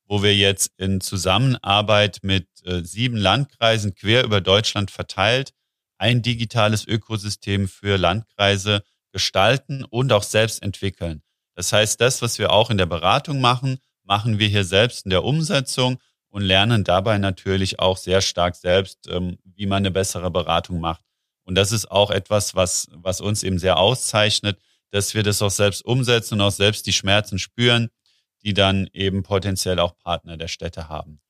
wo 0.09 0.23
wir 0.23 0.35
jetzt 0.35 0.73
in 0.79 1.01
Zusammenarbeit 1.01 2.21
mit 2.23 2.49
äh, 2.65 2.83
sieben 2.83 3.17
Landkreisen 3.17 3.95
quer 3.95 4.25
über 4.25 4.41
Deutschland 4.41 4.91
verteilt 4.91 5.53
ein 5.99 6.23
digitales 6.23 6.87
Ökosystem 6.87 7.69
für 7.69 7.97
Landkreise 7.97 8.83
gestalten 9.13 9.85
und 9.85 10.13
auch 10.13 10.23
selbst 10.23 10.63
entwickeln. 10.63 11.23
Das 11.55 11.73
heißt, 11.73 12.01
das, 12.01 12.23
was 12.23 12.39
wir 12.39 12.53
auch 12.53 12.71
in 12.71 12.79
der 12.79 12.87
Beratung 12.87 13.41
machen, 13.41 13.79
machen 14.05 14.39
wir 14.39 14.49
hier 14.49 14.65
selbst 14.65 15.05
in 15.05 15.11
der 15.11 15.25
Umsetzung 15.25 15.99
und 16.29 16.43
lernen 16.43 16.85
dabei 16.85 17.19
natürlich 17.19 17.81
auch 17.81 17.97
sehr 17.97 18.21
stark 18.21 18.55
selbst, 18.55 19.09
ähm, 19.09 19.39
wie 19.45 19.67
man 19.67 19.79
eine 19.79 19.91
bessere 19.91 20.31
Beratung 20.31 20.81
macht. 20.81 21.03
Und 21.43 21.57
das 21.57 21.73
ist 21.73 21.91
auch 21.91 22.11
etwas, 22.11 22.55
was, 22.55 22.89
was 22.93 23.21
uns 23.21 23.43
eben 23.43 23.59
sehr 23.59 23.79
auszeichnet, 23.79 24.59
dass 24.91 25.15
wir 25.15 25.23
das 25.23 25.43
auch 25.43 25.51
selbst 25.51 25.85
umsetzen 25.85 26.35
und 26.35 26.43
auch 26.43 26.53
selbst 26.53 26.87
die 26.87 26.93
Schmerzen 26.93 27.39
spüren, 27.39 27.89
die 28.43 28.55
dann 28.55 28.89
eben 28.93 29.23
potenziell 29.23 29.79
auch 29.79 29.97
Partner 29.97 30.37
der 30.37 30.49
Städte 30.49 30.89
haben. 30.89 31.21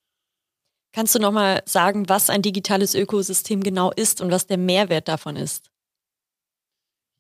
Kannst 0.93 1.15
du 1.15 1.19
nochmal 1.19 1.63
sagen, 1.67 2.09
was 2.09 2.31
ein 2.31 2.43
digitales 2.43 2.95
Ökosystem 2.95 3.63
genau 3.63 3.93
ist 3.93 4.21
und 4.21 4.31
was 4.31 4.47
der 4.47 4.59
Mehrwert 4.59 5.09
davon 5.09 5.37
ist? 5.37 5.71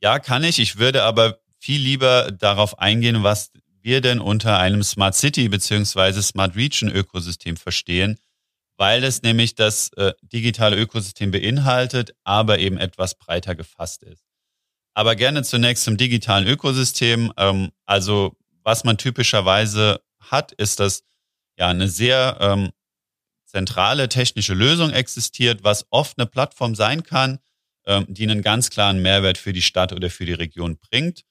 Ja, 0.01 0.19
kann 0.19 0.45
ich. 0.45 0.59
Ich 0.59 0.79
würde 0.79 1.03
aber 1.03 1.41
viel 1.59 1.81
lieber 1.81 2.31
darauf 2.31 2.79
eingehen, 2.79 3.23
was 3.23 3.53
wir 3.83 4.01
denn 4.01 4.21
unter 4.21 4.59
einem 4.59 4.83
Smart 4.83 5.15
City 5.15 5.49
beziehungsweise 5.49 6.23
Smart 6.23 6.57
Region 6.57 6.91
Ökosystem 6.91 7.57
verstehen, 7.57 8.19
weil 8.77 9.05
es 9.05 9.23
nämlich 9.23 9.55
das 9.55 9.93
äh, 9.95 10.13
digitale 10.23 10.77
Ökosystem 10.77 11.31
beinhaltet, 11.31 12.15
aber 12.25 12.59
eben 12.59 12.79
etwas 12.79 13.17
breiter 13.17 13.55
gefasst 13.55 14.03
ist. 14.03 14.25
Aber 14.95 15.15
gerne 15.15 15.43
zunächst 15.43 15.85
zum 15.85 15.97
digitalen 15.97 16.47
Ökosystem. 16.47 17.33
Ähm, 17.37 17.71
also 17.87 18.37
was 18.69 18.85
man 18.85 18.99
typischerweise 18.99 20.03
hat, 20.21 20.53
ist, 20.53 20.79
dass 20.79 21.03
ja 21.59 21.69
eine 21.69 21.89
sehr 21.89 22.37
ähm, 22.39 22.69
zentrale 23.47 24.11
technische 24.11 24.53
Lösung 24.53 24.91
existiert, 24.91 25.65
was 25.65 25.87
oft 25.89 26.19
eine 26.19 26.27
Plattform 26.27 26.75
sein 26.75 27.03
kann, 27.03 27.39
ähm, 27.87 28.05
die 28.11 28.25
einen 28.25 28.43
ganz 28.43 28.69
klaren 28.69 29.01
Mehrwert 29.01 29.39
für 29.39 29.55
die 29.55 29.63
Stadt 29.63 29.95
oder 29.95 30.11
für 30.11 30.27
die 30.27 30.35
Region 30.35 30.77
bringt. 30.77 31.23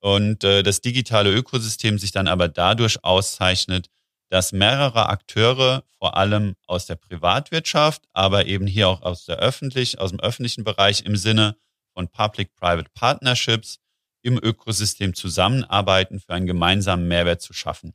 Und 0.00 0.42
äh, 0.42 0.62
das 0.62 0.80
digitale 0.80 1.30
Ökosystem 1.30 1.98
sich 1.98 2.12
dann 2.12 2.28
aber 2.28 2.48
dadurch 2.48 3.04
auszeichnet, 3.04 3.90
dass 4.30 4.52
mehrere 4.52 5.10
Akteure, 5.10 5.84
vor 5.98 6.16
allem 6.16 6.54
aus 6.66 6.86
der 6.86 6.96
Privatwirtschaft, 6.96 8.04
aber 8.14 8.46
eben 8.46 8.66
hier 8.66 8.88
auch 8.88 9.02
aus 9.02 9.26
der 9.26 9.36
öffentlich, 9.36 9.98
aus 9.98 10.12
dem 10.12 10.20
öffentlichen 10.20 10.64
Bereich 10.64 11.04
im 11.04 11.16
Sinne 11.16 11.56
von 11.92 12.08
Public-Private 12.08 12.88
Partnerships 12.94 13.80
im 14.26 14.38
Ökosystem 14.42 15.14
zusammenarbeiten, 15.14 16.18
für 16.18 16.34
einen 16.34 16.46
gemeinsamen 16.46 17.06
Mehrwert 17.06 17.40
zu 17.40 17.52
schaffen. 17.52 17.94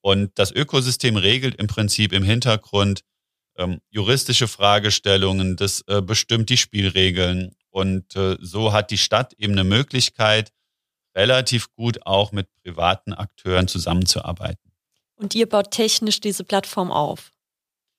Und 0.00 0.32
das 0.38 0.50
Ökosystem 0.50 1.16
regelt 1.16 1.56
im 1.56 1.66
Prinzip 1.66 2.12
im 2.12 2.24
Hintergrund 2.24 3.02
ähm, 3.58 3.80
juristische 3.90 4.48
Fragestellungen, 4.48 5.56
das 5.56 5.84
äh, 5.86 6.00
bestimmt 6.00 6.48
die 6.48 6.56
Spielregeln. 6.56 7.54
Und 7.68 8.16
äh, 8.16 8.38
so 8.40 8.72
hat 8.72 8.90
die 8.90 8.98
Stadt 8.98 9.34
eben 9.34 9.52
eine 9.52 9.64
Möglichkeit, 9.64 10.52
relativ 11.14 11.70
gut 11.74 12.06
auch 12.06 12.32
mit 12.32 12.48
privaten 12.62 13.12
Akteuren 13.12 13.68
zusammenzuarbeiten. 13.68 14.72
Und 15.16 15.34
ihr 15.34 15.46
baut 15.46 15.70
technisch 15.70 16.20
diese 16.20 16.44
Plattform 16.44 16.90
auf? 16.90 17.30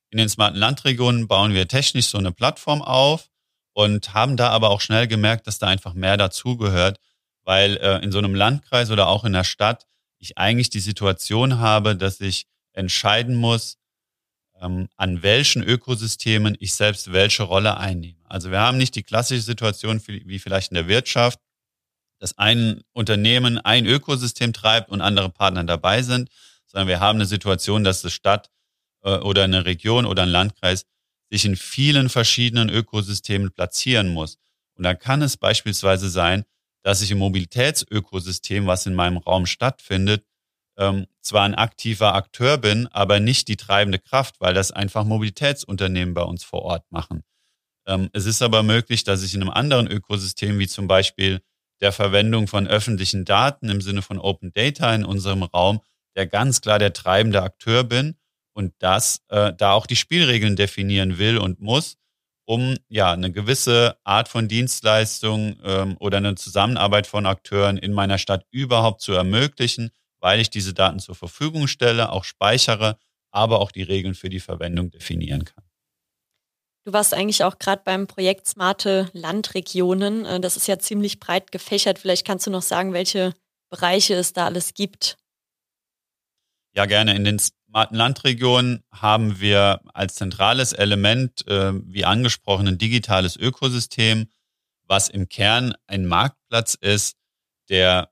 In 0.10 0.18
den 0.18 0.28
smarten 0.28 0.58
Landregionen 0.58 1.28
bauen 1.28 1.54
wir 1.54 1.68
technisch 1.68 2.08
so 2.08 2.18
eine 2.18 2.32
Plattform 2.32 2.82
auf 2.82 3.30
und 3.74 4.16
haben 4.16 4.38
da 4.38 4.50
aber 4.50 4.72
auch 4.72 4.82
schnell 4.82 5.08
gemerkt, 5.08 5.46
dass 5.46 5.60
da 5.60 5.68
einfach 5.68 5.94
mehr 5.94 6.18
dazugehört, 6.18 7.00
weil 7.44 7.78
äh, 7.78 8.04
in 8.04 8.12
so 8.12 8.18
einem 8.18 8.36
Landkreis 8.36 8.92
oder 8.92 9.08
auch 9.08 9.26
in 9.26 9.34
der 9.34 9.44
Stadt 9.44 9.86
ich 10.18 10.38
eigentlich 10.38 10.70
die 10.70 10.80
Situation 10.80 11.60
habe, 11.60 11.96
dass 11.96 12.22
ich 12.22 12.46
entscheiden 12.74 13.36
muss, 13.36 13.78
ähm, 14.62 14.88
an 14.96 15.22
welchen 15.24 15.64
Ökosystemen 15.64 16.56
ich 16.60 16.74
selbst 16.74 17.12
welche 17.12 17.44
Rolle 17.44 17.78
einnehme. 17.78 18.20
Also 18.30 18.52
wir 18.52 18.60
haben 18.60 18.78
nicht 18.78 18.96
die 18.96 19.04
klassische 19.04 19.42
Situation 19.42 20.02
wie 20.08 20.40
vielleicht 20.40 20.72
in 20.72 20.76
der 20.76 20.88
Wirtschaft, 20.88 21.40
dass 22.20 22.38
ein 22.38 22.82
Unternehmen 22.94 23.58
ein 23.58 23.86
Ökosystem 23.86 24.54
treibt 24.54 24.90
und 24.90 25.02
andere 25.02 25.30
Partner 25.30 25.66
dabei 25.66 26.02
sind, 26.02 26.30
sondern 26.66 26.88
wir 26.88 27.00
haben 27.00 27.18
eine 27.18 27.26
Situation, 27.26 27.84
dass 27.84 28.04
eine 28.04 28.12
Stadt 28.12 28.50
äh, 29.04 29.18
oder 29.18 29.44
eine 29.44 29.66
Region 29.66 30.06
oder 30.06 30.24
ein 30.24 30.30
Landkreis 30.30 30.86
sich 31.30 31.46
in 31.46 31.56
vielen 31.56 32.10
verschiedenen 32.10 32.70
Ökosystemen 32.70 33.52
platzieren 33.52 34.10
muss. 34.10 34.38
Und 34.76 34.84
da 34.84 34.96
kann 34.96 35.22
es 35.22 35.36
beispielsweise 35.36 36.10
sein, 36.10 36.46
dass 36.84 37.02
ich 37.02 37.12
im 37.12 37.18
Mobilitätsökosystem, 37.18 38.68
was 38.68 38.86
in 38.86 38.94
meinem 38.94 39.18
Raum 39.18 39.46
stattfindet, 39.46 40.26
ähm, 40.78 41.08
zwar 41.22 41.44
ein 41.44 41.56
aktiver 41.56 42.16
Akteur 42.16 42.58
bin, 42.58 42.88
aber 42.88 43.20
nicht 43.20 43.48
die 43.48 43.58
treibende 43.58 44.00
Kraft, 44.00 44.36
weil 44.40 44.54
das 44.54 44.72
einfach 44.72 45.06
Mobilitätsunternehmen 45.06 46.14
bei 46.14 46.24
uns 46.24 46.44
vor 46.44 46.64
Ort 46.64 46.92
machen. 46.92 47.24
Ähm, 47.88 48.10
es 48.14 48.26
ist 48.26 48.42
aber 48.42 48.64
möglich, 48.64 49.04
dass 49.04 49.24
ich 49.24 49.34
in 49.34 49.42
einem 49.42 49.52
anderen 49.52 49.88
Ökosystem, 49.88 50.60
wie 50.60 50.68
zum 50.68 50.88
Beispiel 50.88 51.42
der 51.82 51.92
Verwendung 51.92 52.48
von 52.48 52.68
öffentlichen 52.68 53.26
Daten 53.26 53.70
im 53.70 53.82
Sinne 53.82 54.02
von 54.02 54.20
Open 54.20 54.54
Data 54.54 54.94
in 54.94 55.04
unserem 55.06 55.44
Raum, 55.44 55.82
der 56.16 56.28
ganz 56.28 56.62
klar 56.62 56.80
der 56.80 56.94
treibende 56.94 57.42
Akteur 57.42 57.84
bin 57.84 58.16
und 58.54 58.74
das 58.80 59.22
äh, 59.30 59.54
da 59.54 59.74
auch 59.74 59.86
die 59.86 59.96
Spielregeln 59.96 60.56
definieren 60.56 61.18
will 61.18 61.38
und 61.38 61.60
muss 61.60 61.98
um 62.46 62.76
ja 62.90 63.12
eine 63.12 63.32
gewisse 63.32 63.98
Art 64.04 64.28
von 64.28 64.48
Dienstleistung 64.48 65.58
ähm, 65.64 65.98
oder 66.00 66.18
eine 66.18 66.36
Zusammenarbeit 66.36 67.08
von 67.08 67.26
Akteuren 67.26 67.78
in 67.78 67.94
meiner 67.94 68.18
Stadt 68.18 68.46
überhaupt 68.52 69.02
zu 69.02 69.14
ermöglichen, 69.14 69.92
weil 70.20 70.40
ich 70.40 70.50
diese 70.50 70.74
Daten 70.74 71.00
zur 71.00 71.16
Verfügung 71.16 71.68
stelle, 71.68 72.12
auch 72.12 72.24
speichere, 72.24 72.98
aber 73.32 73.60
auch 73.60 73.72
die 73.72 73.84
Regeln 73.84 74.16
für 74.16 74.30
die 74.30 74.40
Verwendung 74.40 74.92
definieren 74.92 75.46
kann. 75.46 75.64
Du 76.86 76.92
warst 76.92 77.14
eigentlich 77.14 77.46
auch 77.46 77.60
gerade 77.60 77.82
beim 77.86 78.08
Projekt 78.08 78.46
Smarte 78.46 79.10
Landregionen. 79.14 80.26
Äh, 80.26 80.40
das 80.40 80.58
ist 80.58 80.68
ja 80.68 80.80
ziemlich 80.80 81.20
breit 81.20 81.52
gefächert. 81.52 82.00
Vielleicht 82.00 82.28
kannst 82.28 82.46
du 82.46 82.52
noch 82.52 82.62
sagen, 82.62 82.94
welche 82.94 83.34
Bereiche 83.70 84.16
es 84.16 84.34
da 84.34 84.46
alles 84.46 84.74
gibt. 84.74 85.18
Ja, 86.76 86.86
gerne. 86.86 87.16
In 87.16 87.24
den 87.24 87.40
smarten 87.74 87.98
Landregionen 87.98 88.84
haben 88.92 89.40
wir 89.40 89.82
als 89.96 90.14
zentrales 90.14 90.74
Element, 90.74 91.48
äh, 91.48 91.72
wie 91.74 92.06
angesprochen, 92.06 92.68
ein 92.68 92.78
digitales 92.78 93.36
Ökosystem, 93.36 94.28
was 94.86 95.10
im 95.10 95.28
Kern 95.28 95.74
ein 95.88 96.06
Marktplatz 96.06 96.76
ist, 96.76 97.18
der 97.70 98.12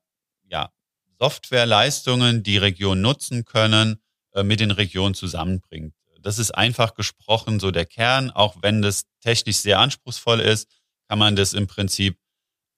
ja, 0.50 0.72
Softwareleistungen, 1.20 2.41
die 2.41 2.58
Regionen 2.58 3.03
nutzen 3.03 3.46
können, 3.46 4.01
äh, 4.34 4.41
mit 4.41 4.62
den 4.62 4.72
Regionen 4.72 5.13
zusammenbringt. 5.13 5.94
Das 6.24 6.39
ist 6.39 6.56
einfach 6.56 6.96
gesprochen 6.96 7.60
so 7.60 7.70
der 7.70 7.86
Kern, 7.86 8.32
auch 8.32 8.56
wenn 8.63 8.82
das 8.82 9.03
technisch 9.20 9.58
sehr 9.58 9.77
anspruchsvoll 9.77 10.39
ist, 10.39 10.70
kann 11.08 11.20
man 11.20 11.36
das 11.36 11.53
im 11.53 11.68
Prinzip 11.68 12.18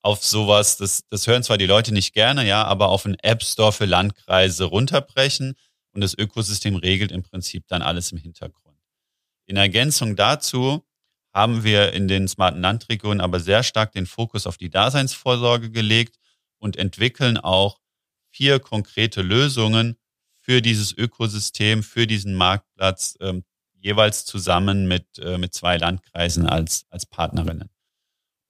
auf 0.02 0.22
sowas, 0.22 0.76
das, 0.76 1.04
das 1.10 1.28
hören 1.28 1.44
zwar 1.44 1.58
die 1.58 1.66
Leute 1.66 1.94
nicht 1.94 2.14
gerne, 2.14 2.46
ja, 2.46 2.66
aber 2.66 2.90
auf 2.90 3.06
einen 3.06 3.16
App 3.20 3.42
Store 3.42 3.72
für 3.72 3.86
Landkreise 3.86 4.66
runterbrechen 4.66 5.56
und 5.94 6.02
das 6.02 6.18
Ökosystem 6.18 6.76
regelt 6.76 7.12
im 7.12 7.24
Prinzip 7.24 7.68
dann 7.68 7.82
alles 7.82 8.12
im 8.12 8.18
Hintergrund. 8.18 8.78
In 9.46 9.58
Ergänzung 9.58 10.16
dazu 10.16 10.86
haben 11.34 11.64
wir 11.64 11.94
in 11.94 12.08
den 12.08 12.28
smarten 12.28 12.62
Landregionen 12.62 13.22
aber 13.22 13.40
sehr 13.40 13.64
stark 13.64 13.92
den 13.92 14.06
Fokus 14.06 14.46
auf 14.48 14.58
die 14.58 14.70
Daseinsvorsorge 14.70 15.72
gelegt 15.72 16.18
und 16.60 16.78
entwickeln 16.78 17.38
auch 17.38 17.80
vier 18.30 18.60
konkrete 18.60 19.22
Lösungen 19.22 19.98
für 20.40 20.62
dieses 20.62 20.92
Ökosystem, 20.96 21.84
für 21.84 22.06
diesen 22.08 22.36
Marktplatz, 22.36 23.16
ähm, 23.20 23.44
jeweils 23.80 24.26
zusammen 24.26 24.88
mit, 24.88 25.20
äh, 25.20 25.38
mit 25.38 25.54
zwei 25.54 25.78
Landkreisen 25.78 26.46
als, 26.46 26.86
als 26.90 27.06
Partnerinnen. 27.06 27.70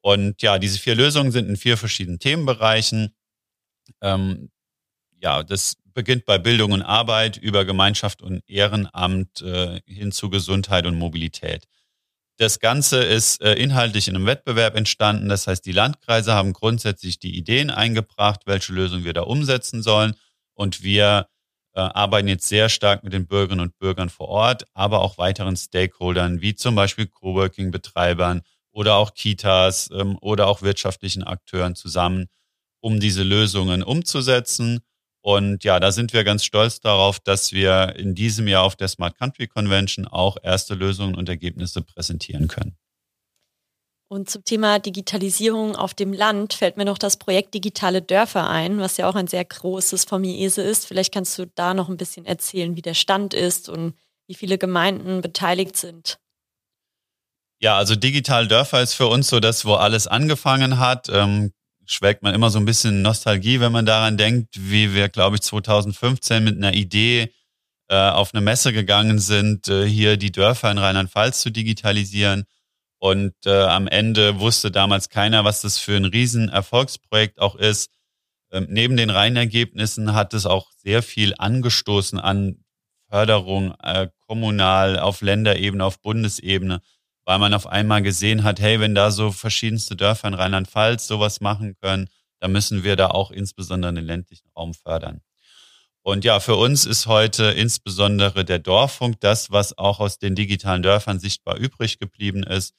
Und 0.01 0.41
ja, 0.41 0.59
diese 0.59 0.79
vier 0.79 0.95
Lösungen 0.95 1.31
sind 1.31 1.47
in 1.47 1.55
vier 1.55 1.77
verschiedenen 1.77 2.19
Themenbereichen. 2.19 3.15
Ähm, 4.01 4.51
ja, 5.19 5.43
das 5.43 5.77
beginnt 5.93 6.25
bei 6.25 6.37
Bildung 6.37 6.71
und 6.71 6.81
Arbeit 6.81 7.37
über 7.37 7.65
Gemeinschaft 7.65 8.21
und 8.21 8.41
Ehrenamt 8.47 9.41
äh, 9.41 9.81
hin 9.85 10.11
zu 10.11 10.29
Gesundheit 10.29 10.85
und 10.85 10.95
Mobilität. 10.95 11.67
Das 12.37 12.59
Ganze 12.59 13.03
ist 13.03 13.41
äh, 13.41 13.53
inhaltlich 13.53 14.07
in 14.07 14.15
einem 14.15 14.25
Wettbewerb 14.25 14.75
entstanden. 14.75 15.29
Das 15.29 15.45
heißt, 15.45 15.65
die 15.65 15.71
Landkreise 15.71 16.33
haben 16.33 16.53
grundsätzlich 16.53 17.19
die 17.19 17.37
Ideen 17.37 17.69
eingebracht, 17.69 18.41
welche 18.45 18.73
Lösung 18.73 19.03
wir 19.03 19.13
da 19.13 19.21
umsetzen 19.21 19.83
sollen. 19.83 20.15
Und 20.55 20.81
wir 20.81 21.27
äh, 21.75 21.79
arbeiten 21.79 22.27
jetzt 22.27 22.47
sehr 22.47 22.69
stark 22.69 23.03
mit 23.03 23.13
den 23.13 23.27
Bürgerinnen 23.27 23.61
und 23.61 23.77
Bürgern 23.77 24.09
vor 24.09 24.29
Ort, 24.29 24.65
aber 24.73 25.01
auch 25.01 25.17
weiteren 25.17 25.55
Stakeholdern, 25.55 26.41
wie 26.41 26.55
zum 26.55 26.75
Beispiel 26.75 27.07
Coworking-Betreibern 27.07 28.41
oder 28.71 28.95
auch 28.95 29.13
Kitas 29.13 29.89
ähm, 29.93 30.17
oder 30.21 30.47
auch 30.47 30.63
wirtschaftlichen 30.63 31.23
Akteuren 31.23 31.75
zusammen, 31.75 32.27
um 32.79 32.99
diese 32.99 33.23
Lösungen 33.23 33.83
umzusetzen 33.83 34.81
und 35.23 35.63
ja, 35.63 35.79
da 35.79 35.93
sind 35.93 36.11
wir 36.11 36.25
ganz 36.25 36.43
stolz 36.43 36.81
darauf, 36.81 37.21
dass 37.21 37.53
wir 37.53 37.95
in 37.95 38.13
diesem 38.13 38.45
Jahr 38.45 38.63
auf 38.63 38.75
der 38.75 38.89
Smart 38.89 39.17
Country 39.17 39.47
Convention 39.47 40.05
auch 40.05 40.35
erste 40.43 40.73
Lösungen 40.73 41.15
und 41.15 41.29
Ergebnisse 41.29 41.81
präsentieren 41.81 42.49
können. 42.49 42.75
Und 44.09 44.29
zum 44.29 44.43
Thema 44.43 44.79
Digitalisierung 44.79 45.77
auf 45.77 45.93
dem 45.93 46.11
Land 46.11 46.53
fällt 46.53 46.75
mir 46.75 46.83
noch 46.83 46.97
das 46.97 47.15
Projekt 47.15 47.53
Digitale 47.53 48.01
Dörfer 48.01 48.49
ein, 48.49 48.79
was 48.79 48.97
ja 48.97 49.07
auch 49.07 49.15
ein 49.15 49.27
sehr 49.27 49.45
großes 49.45 50.03
vom 50.03 50.25
IESE 50.25 50.61
ist. 50.61 50.85
Vielleicht 50.85 51.13
kannst 51.13 51.39
du 51.39 51.47
da 51.47 51.73
noch 51.73 51.87
ein 51.87 51.97
bisschen 51.97 52.25
erzählen, 52.25 52.75
wie 52.75 52.81
der 52.81 52.93
Stand 52.93 53.33
ist 53.33 53.69
und 53.69 53.93
wie 54.27 54.35
viele 54.35 54.57
Gemeinden 54.57 55.21
beteiligt 55.21 55.77
sind. 55.77 56.19
Ja, 57.61 57.77
also 57.77 57.95
Digitale 57.95 58.49
Dörfer 58.49 58.81
ist 58.81 58.93
für 58.93 59.07
uns 59.07 59.29
so 59.29 59.39
das, 59.39 59.63
wo 59.63 59.75
alles 59.75 60.05
angefangen 60.05 60.79
hat. 60.79 61.07
Ähm, 61.07 61.53
schwelgt 61.85 62.23
man 62.23 62.33
immer 62.33 62.49
so 62.49 62.59
ein 62.59 62.65
bisschen 62.65 63.01
Nostalgie, 63.01 63.59
wenn 63.59 63.71
man 63.71 63.85
daran 63.85 64.17
denkt, 64.17 64.55
wie 64.57 64.93
wir, 64.93 65.09
glaube 65.09 65.35
ich, 65.35 65.41
2015 65.41 66.43
mit 66.43 66.57
einer 66.57 66.73
Idee 66.73 67.33
äh, 67.89 68.09
auf 68.09 68.33
eine 68.33 68.41
Messe 68.41 68.73
gegangen 68.73 69.19
sind, 69.19 69.67
äh, 69.67 69.85
hier 69.85 70.17
die 70.17 70.31
Dörfer 70.31 70.71
in 70.71 70.77
Rheinland-Pfalz 70.77 71.41
zu 71.41 71.51
digitalisieren. 71.51 72.45
Und 72.99 73.33
äh, 73.45 73.63
am 73.63 73.87
Ende 73.87 74.39
wusste 74.39 74.71
damals 74.71 75.09
keiner, 75.09 75.43
was 75.43 75.61
das 75.61 75.77
für 75.77 75.97
ein 75.97 76.05
Riesenerfolgsprojekt 76.05 77.39
auch 77.39 77.55
ist. 77.55 77.91
Ähm, 78.51 78.67
neben 78.69 78.95
den 78.95 79.09
Reinergebnissen 79.09 80.13
hat 80.13 80.33
es 80.33 80.45
auch 80.45 80.71
sehr 80.77 81.03
viel 81.03 81.33
angestoßen 81.37 82.19
an 82.19 82.63
Förderung 83.09 83.75
äh, 83.83 84.07
kommunal, 84.25 84.97
auf 84.97 85.21
Länderebene, 85.21 85.83
auf 85.83 86.01
Bundesebene, 86.01 86.81
weil 87.25 87.39
man 87.39 87.53
auf 87.53 87.67
einmal 87.67 88.01
gesehen 88.01 88.43
hat, 88.43 88.59
hey, 88.59 88.79
wenn 88.79 88.95
da 88.95 89.11
so 89.11 89.31
verschiedenste 89.31 89.95
Dörfer 89.95 90.27
in 90.27 90.33
Rheinland-Pfalz 90.33 91.07
sowas 91.07 91.41
machen 91.41 91.75
können, 91.81 92.09
dann 92.39 92.51
müssen 92.51 92.83
wir 92.83 92.95
da 92.95 93.07
auch 93.07 93.31
insbesondere 93.31 93.93
den 93.93 94.05
ländlichen 94.05 94.49
Raum 94.55 94.73
fördern. 94.73 95.21
Und 96.01 96.25
ja, 96.25 96.41
für 96.41 96.57
uns 96.57 96.85
ist 96.85 97.07
heute 97.07 97.45
insbesondere 97.45 98.43
der 98.43 98.59
Dorffunk 98.59 99.21
das, 99.21 99.51
was 99.51 99.77
auch 99.77 100.01
aus 100.01 100.19
den 100.19 100.35
digitalen 100.35 100.83
Dörfern 100.83 101.19
sichtbar 101.19 101.55
übrig 101.57 101.97
geblieben 101.97 102.43
ist. 102.43 102.73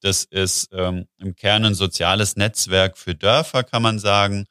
Das 0.00 0.24
ist 0.24 0.70
ähm, 0.72 1.06
im 1.18 1.36
Kern 1.36 1.66
ein 1.66 1.74
soziales 1.74 2.36
Netzwerk 2.36 2.96
für 2.96 3.14
Dörfer, 3.14 3.62
kann 3.62 3.82
man 3.82 3.98
sagen, 3.98 4.46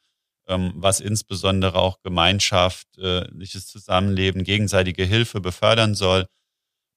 ähm, 0.46 0.72
was 0.76 1.00
insbesondere 1.00 1.78
auch 1.78 2.00
gemeinschaftliches 2.02 3.66
Zusammenleben, 3.66 4.44
gegenseitige 4.44 5.04
Hilfe 5.04 5.40
befördern 5.40 5.94
soll. 5.96 6.26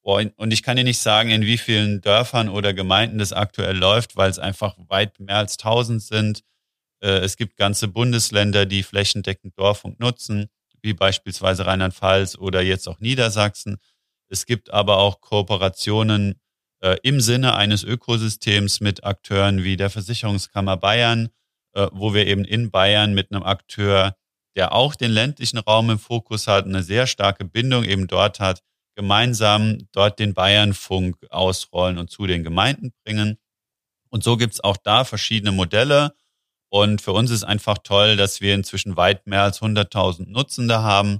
Und 0.05 0.53
ich 0.53 0.61
kann 0.61 0.77
dir 0.77 0.83
nicht 0.83 0.99
sagen, 0.99 1.31
in 1.31 1.41
wie 1.43 1.57
vielen 1.57 1.99
Dörfern 2.01 2.47
oder 2.49 2.73
Gemeinden 2.73 3.17
das 3.17 3.33
aktuell 3.33 3.75
läuft, 3.75 4.15
weil 4.15 4.29
es 4.29 4.37
einfach 4.37 4.75
weit 4.87 5.19
mehr 5.19 5.37
als 5.37 5.57
1000 5.57 6.01
sind. 6.01 6.41
Äh, 7.01 7.19
es 7.19 7.37
gibt 7.37 7.57
ganze 7.57 7.87
Bundesländer, 7.87 8.65
die 8.67 8.83
flächendeckend 8.83 9.57
Dorffunk 9.57 9.99
nutzen 9.99 10.49
wie 10.85 10.93
beispielsweise 10.93 11.65
Rheinland-Pfalz 11.65 12.37
oder 12.37 12.61
jetzt 12.61 12.87
auch 12.87 12.99
Niedersachsen. 12.99 13.77
Es 14.29 14.45
gibt 14.45 14.69
aber 14.71 14.97
auch 14.97 15.19
Kooperationen 15.19 16.39
äh, 16.81 16.95
im 17.01 17.19
Sinne 17.19 17.55
eines 17.55 17.83
Ökosystems 17.83 18.79
mit 18.79 19.03
Akteuren 19.03 19.63
wie 19.63 19.77
der 19.77 19.89
Versicherungskammer 19.89 20.77
Bayern, 20.77 21.29
äh, 21.73 21.87
wo 21.91 22.13
wir 22.13 22.27
eben 22.27 22.45
in 22.45 22.69
Bayern 22.69 23.15
mit 23.15 23.31
einem 23.31 23.43
Akteur, 23.43 24.15
der 24.55 24.73
auch 24.73 24.95
den 24.95 25.11
ländlichen 25.11 25.57
Raum 25.57 25.89
im 25.89 25.99
Fokus 25.99 26.47
hat, 26.47 26.65
eine 26.65 26.83
sehr 26.83 27.07
starke 27.07 27.45
Bindung 27.45 27.83
eben 27.83 28.07
dort 28.07 28.39
hat, 28.39 28.61
gemeinsam 28.95 29.87
dort 29.91 30.19
den 30.19 30.33
Bayernfunk 30.33 31.17
ausrollen 31.29 31.97
und 31.97 32.09
zu 32.09 32.25
den 32.27 32.43
Gemeinden 32.43 32.93
bringen. 33.03 33.37
Und 34.09 34.23
so 34.23 34.37
gibt 34.37 34.53
es 34.53 34.63
auch 34.63 34.77
da 34.77 35.03
verschiedene 35.03 35.51
Modelle. 35.51 36.13
Und 36.69 37.01
für 37.01 37.13
uns 37.13 37.31
ist 37.31 37.43
einfach 37.43 37.77
toll, 37.83 38.15
dass 38.15 38.41
wir 38.41 38.55
inzwischen 38.55 38.97
weit 38.97 39.27
mehr 39.27 39.43
als 39.43 39.61
100.000 39.61 40.29
Nutzende 40.29 40.81
haben, 40.81 41.19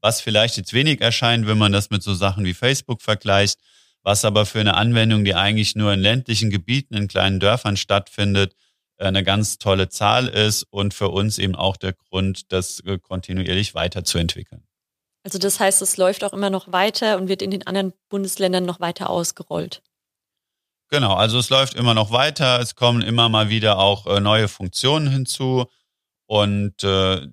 was 0.00 0.20
vielleicht 0.20 0.56
jetzt 0.56 0.72
wenig 0.72 1.00
erscheint, 1.00 1.46
wenn 1.46 1.58
man 1.58 1.72
das 1.72 1.90
mit 1.90 2.02
so 2.02 2.14
Sachen 2.14 2.44
wie 2.44 2.54
Facebook 2.54 3.02
vergleicht, 3.02 3.58
was 4.02 4.24
aber 4.24 4.46
für 4.46 4.60
eine 4.60 4.74
Anwendung, 4.74 5.24
die 5.24 5.34
eigentlich 5.34 5.74
nur 5.74 5.92
in 5.92 6.00
ländlichen 6.00 6.50
Gebieten, 6.50 6.94
in 6.94 7.08
kleinen 7.08 7.40
Dörfern 7.40 7.76
stattfindet, 7.76 8.54
eine 8.98 9.24
ganz 9.24 9.58
tolle 9.58 9.88
Zahl 9.88 10.28
ist 10.28 10.62
und 10.62 10.94
für 10.94 11.08
uns 11.08 11.38
eben 11.38 11.54
auch 11.54 11.76
der 11.76 11.92
Grund, 11.92 12.52
das 12.52 12.82
kontinuierlich 13.02 13.74
weiterzuentwickeln. 13.74 14.65
Also 15.26 15.38
das 15.40 15.58
heißt, 15.58 15.82
es 15.82 15.96
läuft 15.96 16.22
auch 16.22 16.32
immer 16.32 16.50
noch 16.50 16.70
weiter 16.70 17.16
und 17.16 17.26
wird 17.26 17.42
in 17.42 17.50
den 17.50 17.66
anderen 17.66 17.92
Bundesländern 18.10 18.64
noch 18.64 18.78
weiter 18.78 19.10
ausgerollt. 19.10 19.82
Genau, 20.88 21.14
also 21.14 21.40
es 21.40 21.50
läuft 21.50 21.74
immer 21.74 21.94
noch 21.94 22.12
weiter, 22.12 22.60
es 22.60 22.76
kommen 22.76 23.02
immer 23.02 23.28
mal 23.28 23.48
wieder 23.48 23.80
auch 23.80 24.06
äh, 24.06 24.20
neue 24.20 24.46
Funktionen 24.46 25.10
hinzu. 25.10 25.66
Und 26.26 26.84
äh, 26.84 27.26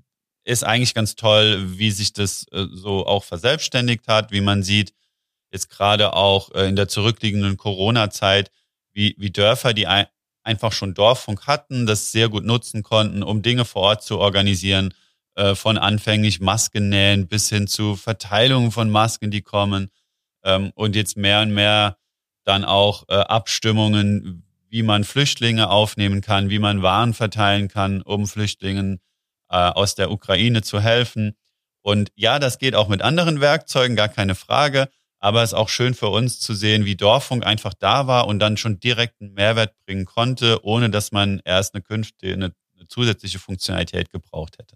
ist 0.44 0.64
eigentlich 0.64 0.96
ganz 0.96 1.16
toll, 1.16 1.78
wie 1.78 1.92
sich 1.92 2.14
das 2.14 2.48
äh, 2.52 2.66
so 2.72 3.06
auch 3.06 3.24
verselbstständigt 3.24 4.08
hat, 4.08 4.32
wie 4.32 4.42
man 4.42 4.64
sieht, 4.64 4.96
jetzt 5.52 5.70
gerade 5.70 6.14
auch 6.14 6.50
äh, 6.56 6.68
in 6.68 6.76
der 6.76 6.88
zurückliegenden 6.88 7.58
Corona-Zeit, 7.58 8.50
wie, 8.92 9.14
wie 9.20 9.30
Dörfer, 9.30 9.76
die 9.76 9.86
ein, 9.86 10.08
einfach 10.42 10.72
schon 10.72 10.96
Dorffunk 10.96 11.46
hatten, 11.46 11.86
das 11.86 12.12
sehr 12.12 12.30
gut 12.30 12.44
nutzen 12.44 12.82
konnten, 12.82 13.22
um 13.22 13.44
Dinge 13.44 13.66
vor 13.66 13.84
Ort 13.84 14.04
zu 14.04 14.18
organisieren, 14.18 14.96
äh, 15.36 15.56
von 15.56 15.78
anfänglich 15.78 16.40
Masken 16.42 16.90
nähen 16.90 17.28
bis 17.28 17.50
hin 17.50 17.68
zu 17.68 17.96
Verteilungen 17.96 18.72
von 18.72 18.90
Masken, 18.90 19.32
die 19.32 19.42
kommen 19.42 19.90
ähm, 20.44 20.72
und 20.76 20.96
jetzt 20.96 21.18
mehr 21.18 21.42
und 21.42 21.54
mehr 21.54 21.98
dann 22.44 22.66
auch 22.66 23.06
äh, 23.08 23.16
Abstimmungen, 23.16 24.44
wie 24.70 24.84
man 24.84 25.04
Flüchtlinge 25.04 25.70
aufnehmen 25.70 26.22
kann, 26.22 26.50
wie 26.50 26.60
man 26.60 26.82
Waren 26.82 27.14
verteilen 27.14 27.68
kann, 27.68 28.02
um 28.02 28.28
Flüchtlingen 28.28 29.00
äh, 29.50 29.56
aus 29.56 29.96
der 29.96 30.12
Ukraine 30.12 30.62
zu 30.62 30.82
helfen. 30.82 31.36
Und 31.82 32.12
ja, 32.16 32.40
das 32.40 32.58
geht 32.58 32.76
auch 32.76 32.88
mit 32.88 33.02
anderen 33.02 33.42
Werkzeugen, 33.42 33.96
gar 33.96 34.10
keine 34.10 34.36
Frage. 34.36 34.90
Aber 35.20 35.42
es 35.42 35.52
ist 35.52 35.58
auch 35.58 35.70
schön 35.70 35.94
für 35.94 36.10
uns 36.10 36.40
zu 36.40 36.54
sehen, 36.54 36.86
wie 36.86 36.98
Dorffunk 36.98 37.46
einfach 37.46 37.74
da 37.74 38.08
war 38.08 38.28
und 38.28 38.40
dann 38.40 38.58
schon 38.58 38.80
direkt 38.80 39.22
einen 39.22 39.34
Mehrwert 39.34 39.74
bringen 39.86 40.06
konnte, 40.06 40.66
ohne 40.66 40.90
dass 40.90 41.12
man 41.12 41.42
erst 41.46 41.74
eine 41.74 41.82
künftige, 41.82 42.34
eine, 42.34 42.54
eine 42.76 42.88
zusätzliche 42.88 43.40
Funktionalität 43.40 44.10
gebraucht 44.10 44.58
hätte. 44.58 44.76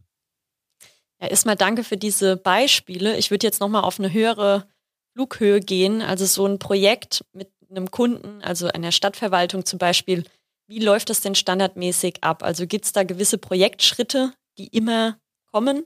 Ja, 1.19 1.27
erstmal 1.27 1.55
danke 1.55 1.83
für 1.83 1.97
diese 1.97 2.37
Beispiele. 2.37 3.17
Ich 3.17 3.31
würde 3.31 3.47
jetzt 3.47 3.59
nochmal 3.59 3.83
auf 3.83 3.99
eine 3.99 4.11
höhere 4.11 4.67
Flughöhe 5.13 5.59
gehen. 5.59 6.01
Also 6.01 6.25
so 6.25 6.45
ein 6.45 6.59
Projekt 6.59 7.25
mit 7.33 7.51
einem 7.69 7.91
Kunden, 7.91 8.41
also 8.43 8.67
einer 8.67 8.91
Stadtverwaltung 8.91 9.65
zum 9.65 9.79
Beispiel, 9.79 10.23
wie 10.67 10.79
läuft 10.79 11.09
das 11.09 11.21
denn 11.21 11.35
standardmäßig 11.35 12.23
ab? 12.23 12.43
Also 12.43 12.67
gibt 12.67 12.85
es 12.85 12.91
da 12.91 13.03
gewisse 13.03 13.37
Projektschritte, 13.37 14.33
die 14.57 14.67
immer 14.67 15.17
kommen? 15.51 15.85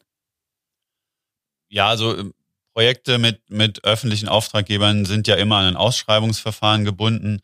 Ja, 1.69 1.87
also 1.87 2.17
ähm, 2.17 2.33
Projekte 2.73 3.17
mit, 3.17 3.49
mit 3.49 3.83
öffentlichen 3.83 4.27
Auftraggebern 4.27 5.05
sind 5.05 5.27
ja 5.27 5.35
immer 5.35 5.57
an 5.57 5.67
ein 5.67 5.75
Ausschreibungsverfahren 5.77 6.83
gebunden. 6.83 7.41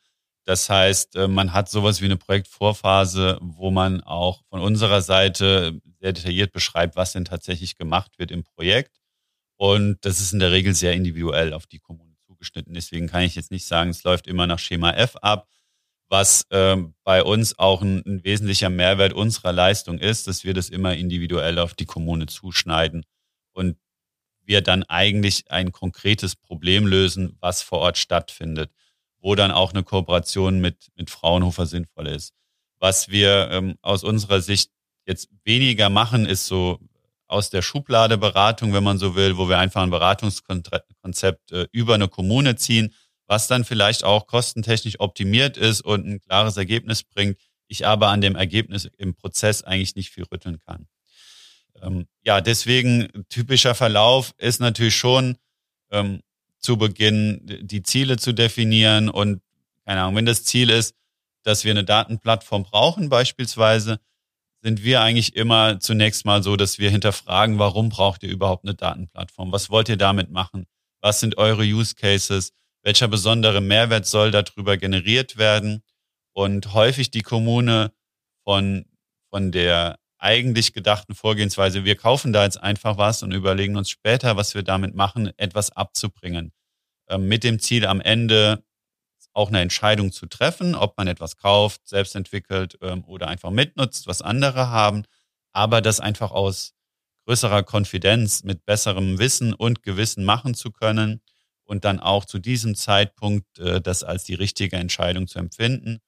Das 0.47 0.69
heißt, 0.69 1.17
äh, 1.17 1.27
man 1.27 1.51
hat 1.51 1.69
sowas 1.69 1.99
wie 1.99 2.05
eine 2.05 2.15
Projektvorphase, 2.15 3.38
wo 3.41 3.69
man 3.69 3.99
auch 3.99 4.43
von 4.49 4.62
unserer 4.62 5.01
Seite 5.01 5.81
sehr 5.99 6.13
detailliert 6.13 6.53
beschreibt, 6.53 6.95
was 6.95 7.12
denn 7.12 7.25
tatsächlich 7.25 7.75
gemacht 7.75 8.17
wird 8.17 8.31
im 8.31 8.45
Projekt. 8.45 9.01
Und 9.57 9.97
das 10.05 10.21
ist 10.21 10.31
in 10.31 10.39
der 10.39 10.53
Regel 10.53 10.73
sehr 10.73 10.93
individuell 10.93 11.51
auf 11.51 11.67
die 11.67 11.79
Kommune 11.79 12.15
zugeschnitten. 12.25 12.73
Deswegen 12.73 13.07
kann 13.07 13.23
ich 13.23 13.36
jetzt 13.36 13.51
nicht 13.51 13.65
sagen, 13.65 13.89
es 13.89 14.05
läuft 14.05 14.25
immer 14.25 14.47
nach 14.47 14.60
Schema 14.60 14.91
F 14.91 15.17
ab. 15.17 15.49
Was 16.07 16.45
ähm, 16.51 16.95
bei 17.03 17.23
uns 17.23 17.60
auch 17.60 17.81
ein, 17.81 18.01
ein 18.05 18.23
wesentlicher 18.23 18.69
Mehrwert 18.69 19.12
unserer 19.12 19.51
Leistung 19.51 19.99
ist, 19.99 20.27
dass 20.27 20.45
wir 20.45 20.53
das 20.53 20.69
immer 20.69 20.95
individuell 20.95 21.60
auf 21.60 21.73
die 21.73 21.86
Kommune 21.86 22.27
zuschneiden 22.27 23.03
und 23.51 23.75
wir 24.45 24.62
dann 24.62 24.83
eigentlich 24.83 25.51
ein 25.51 25.73
konkretes 25.73 26.38
Problem 26.38 26.88
lösen, 26.88 27.36
was 27.41 27.62
vor 27.63 27.79
Ort 27.79 27.97
stattfindet, 27.97 28.71
wo 29.19 29.36
dann 29.36 29.51
auch 29.51 29.71
eine 29.73 29.84
Kooperation 29.84 30.60
mit, 30.60 30.89
mit 30.95 31.10
Fraunhofer 31.10 31.65
sinnvoll 31.65 32.08
ist. 32.08 32.34
Was 32.80 33.10
wir 33.10 33.49
ähm, 33.51 33.77
aus 33.82 34.03
unserer 34.03 34.41
Sicht 34.41 34.71
jetzt 35.06 35.30
weniger 35.43 35.89
machen, 35.89 36.25
ist 36.25 36.45
so 36.45 36.80
aus 37.27 37.49
der 37.49 37.62
Schublade 37.62 38.17
Beratung, 38.17 38.73
wenn 38.73 38.84
man 38.84 38.99
so 38.99 39.15
will, 39.15 39.38
wo 39.38 39.49
wir 39.49 39.58
einfach 39.58 39.84
ein 39.84 39.89
Beratungskonzept 39.89 41.51
äh, 41.51 41.67
über 41.71 41.95
eine 41.95 42.08
Kommune 42.08 42.56
ziehen, 42.56 42.93
was 43.25 43.47
dann 43.47 43.65
vielleicht 43.65 44.03
auch 44.03 44.27
kostentechnisch 44.27 44.99
optimiert 44.99 45.58
ist 45.58 45.82
und 45.82 46.06
ein 46.08 46.21
klares 46.21 46.56
Ergebnis 46.58 47.03
bringt. 47.03 47.38
Ich 47.67 47.86
aber 47.86 48.08
an 48.10 48.21
dem 48.21 48.36
Ergebnis 48.36 48.89
im 48.97 49.13
Prozess 49.13 49.63
eigentlich 49.63 49.95
nicht 49.95 50.12
viel 50.12 50.23
rütteln 50.32 50.60
kann. 50.60 50.88
Ähm, 51.82 52.08
ja, 52.23 52.39
deswegen 52.39 53.25
typischer 53.30 53.75
Verlauf 53.75 54.34
ist 54.38 54.62
natürlich 54.62 54.95
schon 54.95 55.38
ähm, 55.91 56.21
zu 56.60 56.78
Beginn 56.78 57.41
die 57.43 57.84
Ziele 57.84 58.17
zu 58.17 58.34
definieren 58.34 59.10
und 59.10 59.41
keine 59.86 60.02
Ahnung, 60.02 60.15
wenn 60.15 60.26
das 60.26 60.43
Ziel 60.43 60.70
ist, 60.70 60.96
dass 61.43 61.63
wir 61.63 61.72
eine 61.72 61.86
Datenplattform 61.86 62.63
brauchen 62.63 63.08
beispielsweise, 63.10 64.00
sind 64.62 64.84
wir 64.84 65.02
eigentlich 65.02 65.36
immer 65.36 65.80
zunächst 65.80 66.26
mal 66.26 66.43
so, 66.43 66.58
dass 66.58 66.78
wir 66.78 66.89
hinterfragen, 66.89 67.58
warum 67.58 67.89
braucht 67.89 68.24
ihr 68.24 68.30
überhaupt 68.30 68.65
eine 68.65 68.76
Datenplattform? 68.76 69.52
Was 69.52 69.70
wollt 69.70 69.88
ihr 69.88 69.98
damit 69.98 70.30
machen? 70.30 70.65
Was 71.00 71.20
sind 71.20 71.38
eure 71.38 71.63
Use 71.63 71.96
Cases? 71.96 72.52
Welcher 72.84 73.08
besondere 73.08 73.62
Mehrwert 73.62 74.06
soll 74.06 74.32
darüber 74.32 74.76
generiert 74.78 75.38
werden? 75.38 75.84
Und 76.34 76.74
häufig 76.74 77.12
die 77.12 77.22
Kommune 77.22 77.93
von, 78.43 78.86
von 79.30 79.52
der 79.52 80.00
eigentlich 80.19 80.73
gedachten 80.73 81.15
Vorgehensweise, 81.15 81.86
wir 81.86 81.95
kaufen 81.95 82.34
da 82.34 82.43
jetzt 82.43 82.62
einfach 82.62 82.97
was 82.97 83.23
und 83.23 83.32
überlegen 83.32 83.75
uns 83.75 83.89
später, 83.89 84.36
was 84.36 84.56
wir 84.56 84.63
damit 84.63 84.95
machen, 84.95 85.32
etwas 85.38 85.71
abzubringen. 85.71 86.51
Ähm, 87.10 87.27
mit 87.27 87.43
dem 87.43 87.60
Ziel 87.60 87.86
am 87.86 88.01
Ende 88.01 88.63
auch 89.34 89.49
eine 89.49 89.62
Entscheidung 89.62 90.12
zu 90.12 90.25
treffen, 90.25 90.73
ob 90.73 90.97
man 90.97 91.08
etwas 91.08 91.38
kauft, 91.38 91.88
selbst 91.88 92.15
entwickelt 92.15 92.77
ähm, 92.82 93.03
oder 93.06 93.27
einfach 93.27 93.51
mitnutzt, 93.51 94.08
was 94.08 94.23
andere 94.23 94.69
haben, 94.69 95.03
aber 95.53 95.82
das 95.82 95.99
einfach 95.99 96.32
aus 96.32 96.73
größerer 97.25 97.63
Konfidenz 97.63 98.43
mit 98.43 98.65
besserem 98.65 99.19
Wissen 99.19 99.53
und 99.53 99.84
Gewissen 99.84 100.23
machen 100.23 100.56
zu 100.56 100.71
können 100.71 101.21
und 101.65 101.86
dann 101.86 101.99
auch 101.99 102.25
zu 102.25 102.39
diesem 102.39 102.73
Zeitpunkt 102.73 103.60
äh, 103.60 103.80
das 103.80 104.03
als 104.03 104.23
die 104.23 104.34
richtige 104.34 104.77
Entscheidung 104.77 105.27
zu 105.27 105.38
empfinden 105.38 105.99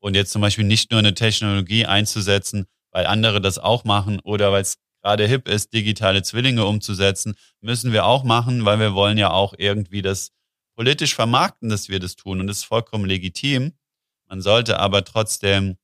und 0.00 0.14
jetzt 0.14 0.32
zum 0.32 0.42
Beispiel 0.42 0.64
nicht 0.64 0.90
nur 0.90 0.98
eine 0.98 1.14
Technologie 1.14 1.86
einzusetzen, 1.86 2.66
weil 2.94 3.06
andere 3.06 3.40
das 3.40 3.58
auch 3.58 3.84
machen 3.84 4.20
oder 4.20 4.52
weil 4.52 4.62
es 4.62 4.78
gerade 5.02 5.26
hip 5.26 5.48
ist, 5.48 5.74
digitale 5.74 6.22
Zwillinge 6.22 6.64
umzusetzen, 6.64 7.34
müssen 7.60 7.92
wir 7.92 8.06
auch 8.06 8.22
machen, 8.24 8.64
weil 8.64 8.78
wir 8.78 8.94
wollen 8.94 9.18
ja 9.18 9.30
auch 9.30 9.52
irgendwie 9.58 10.00
das 10.00 10.30
politisch 10.76 11.14
vermarkten, 11.14 11.68
dass 11.68 11.88
wir 11.88 11.98
das 11.98 12.16
tun 12.16 12.40
und 12.40 12.46
das 12.46 12.58
ist 12.58 12.64
vollkommen 12.64 13.04
legitim. 13.04 13.72
Man 14.28 14.40
sollte 14.40 14.78
aber 14.78 15.04
trotzdem 15.04 15.76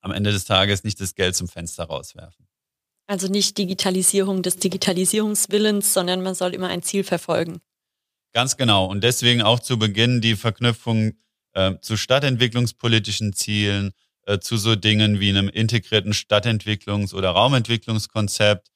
am 0.00 0.10
Ende 0.10 0.32
des 0.32 0.44
Tages 0.44 0.84
nicht 0.84 1.00
das 1.00 1.14
Geld 1.14 1.36
zum 1.36 1.48
Fenster 1.48 1.84
rauswerfen. 1.84 2.46
Also 3.06 3.28
nicht 3.28 3.56
Digitalisierung 3.56 4.42
des 4.42 4.56
Digitalisierungswillens, 4.56 5.94
sondern 5.94 6.22
man 6.22 6.34
soll 6.34 6.52
immer 6.52 6.68
ein 6.68 6.82
Ziel 6.82 7.04
verfolgen. 7.04 7.60
Ganz 8.32 8.56
genau. 8.56 8.86
Und 8.86 9.04
deswegen 9.04 9.42
auch 9.42 9.60
zu 9.60 9.78
Beginn 9.78 10.20
die 10.20 10.36
Verknüpfung 10.36 11.12
äh, 11.52 11.74
zu 11.80 11.96
stadtentwicklungspolitischen 11.96 13.32
Zielen, 13.34 13.92
äh, 14.26 14.38
zu 14.38 14.56
so 14.56 14.76
Dingen 14.76 15.20
wie 15.20 15.30
einem 15.30 15.48
integrierten 15.48 16.12
Stadtentwicklungs- 16.12 17.14
oder 17.14 17.30
Raumentwicklungskonzept, 17.30 18.70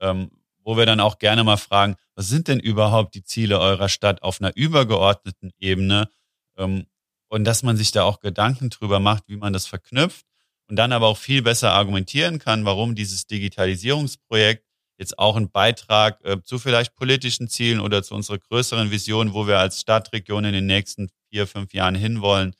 ähm, 0.00 0.30
wo 0.62 0.76
wir 0.76 0.86
dann 0.86 1.00
auch 1.00 1.18
gerne 1.18 1.44
mal 1.44 1.56
fragen, 1.56 1.96
was 2.14 2.28
sind 2.28 2.48
denn 2.48 2.60
überhaupt 2.60 3.14
die 3.14 3.24
Ziele 3.24 3.58
eurer 3.60 3.88
Stadt 3.88 4.22
auf 4.22 4.40
einer 4.40 4.56
übergeordneten 4.56 5.52
Ebene? 5.58 6.08
Ähm, 6.56 6.86
und 7.28 7.44
dass 7.44 7.62
man 7.62 7.76
sich 7.76 7.90
da 7.90 8.04
auch 8.04 8.20
Gedanken 8.20 8.70
drüber 8.70 9.00
macht, 9.00 9.24
wie 9.26 9.36
man 9.36 9.52
das 9.52 9.66
verknüpft 9.66 10.24
und 10.68 10.76
dann 10.76 10.92
aber 10.92 11.08
auch 11.08 11.18
viel 11.18 11.42
besser 11.42 11.72
argumentieren 11.72 12.38
kann, 12.38 12.64
warum 12.64 12.94
dieses 12.94 13.26
Digitalisierungsprojekt 13.26 14.64
jetzt 14.98 15.18
auch 15.18 15.36
einen 15.36 15.50
Beitrag 15.50 16.24
äh, 16.24 16.42
zu 16.42 16.58
vielleicht 16.58 16.94
politischen 16.94 17.48
Zielen 17.48 17.80
oder 17.80 18.02
zu 18.02 18.14
unserer 18.14 18.38
größeren 18.38 18.90
Vision, 18.90 19.34
wo 19.34 19.46
wir 19.46 19.58
als 19.58 19.80
Stadtregion 19.80 20.44
in 20.44 20.52
den 20.52 20.66
nächsten 20.66 21.10
vier, 21.28 21.46
fünf 21.46 21.74
Jahren 21.74 21.94
hinwollen, 21.94 22.54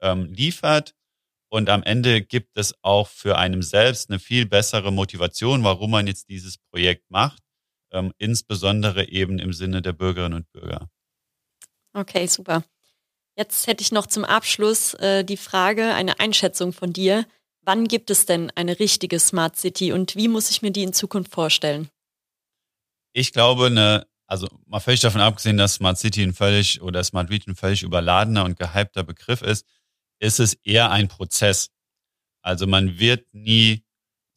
ähm, 0.00 0.32
liefert. 0.32 0.94
Und 1.50 1.70
am 1.70 1.82
Ende 1.82 2.20
gibt 2.22 2.58
es 2.58 2.74
auch 2.82 3.08
für 3.08 3.38
einem 3.38 3.62
selbst 3.62 4.10
eine 4.10 4.18
viel 4.18 4.46
bessere 4.46 4.92
Motivation, 4.92 5.64
warum 5.64 5.90
man 5.90 6.06
jetzt 6.06 6.28
dieses 6.28 6.58
Projekt 6.58 7.10
macht, 7.10 7.42
ähm, 7.90 8.12
insbesondere 8.18 9.08
eben 9.08 9.38
im 9.38 9.52
Sinne 9.52 9.80
der 9.80 9.92
Bürgerinnen 9.94 10.34
und 10.34 10.52
Bürger. 10.52 10.90
Okay, 11.94 12.26
super. 12.26 12.64
Jetzt 13.36 13.66
hätte 13.66 13.82
ich 13.82 13.92
noch 13.92 14.06
zum 14.06 14.24
Abschluss 14.24 14.94
äh, 14.94 15.24
die 15.24 15.36
Frage, 15.36 15.94
eine 15.94 16.20
Einschätzung 16.20 16.72
von 16.72 16.92
dir. 16.92 17.24
Wann 17.62 17.86
gibt 17.86 18.10
es 18.10 18.26
denn 18.26 18.50
eine 18.54 18.78
richtige 18.78 19.18
Smart 19.20 19.56
City 19.56 19.92
und 19.92 20.16
wie 20.16 20.28
muss 20.28 20.50
ich 20.50 20.60
mir 20.60 20.70
die 20.70 20.82
in 20.82 20.92
Zukunft 20.92 21.32
vorstellen? 21.32 21.88
Ich 23.12 23.32
glaube, 23.32 23.66
eine, 23.66 24.06
also 24.26 24.48
mal 24.66 24.80
völlig 24.80 25.00
davon 25.00 25.20
abgesehen, 25.20 25.56
dass 25.56 25.74
Smart 25.74 25.98
City 25.98 26.22
ein 26.22 26.34
völlig 26.34 26.82
oder 26.82 27.02
Smart 27.04 27.30
Region 27.30 27.52
ein 27.52 27.56
völlig 27.56 27.82
überladener 27.82 28.44
und 28.44 28.58
gehypter 28.58 29.02
Begriff 29.02 29.42
ist, 29.42 29.66
ist 30.18 30.40
es 30.40 30.54
eher 30.54 30.90
ein 30.90 31.08
Prozess. 31.08 31.70
Also 32.42 32.66
man 32.66 32.98
wird 32.98 33.26
nie 33.32 33.84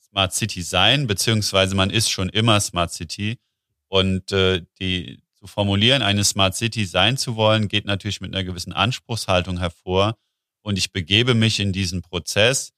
Smart 0.02 0.34
City 0.34 0.62
sein, 0.62 1.08
beziehungsweise 1.08 1.76
man 1.76 1.90
ist 1.90 2.10
schon 2.10 2.30
immer 2.30 2.60
Smart 2.60 2.92
City. 2.92 3.40
Und 3.88 4.32
äh, 4.32 4.64
die 4.80 5.22
zu 5.36 5.48
formulieren, 5.48 6.02
eine 6.02 6.24
Smart 6.24 6.56
City 6.56 6.86
sein 6.86 7.18
zu 7.18 7.36
wollen, 7.36 7.68
geht 7.68 7.86
natürlich 7.86 8.22
mit 8.22 8.34
einer 8.34 8.44
gewissen 8.44 8.74
Anspruchshaltung 8.74 9.60
hervor. 9.60 10.18
Und 10.62 10.78
ich 10.78 10.92
begebe 10.92 11.34
mich 11.34 11.60
in 11.60 11.74
diesen 11.74 12.02
Prozess, 12.02 12.74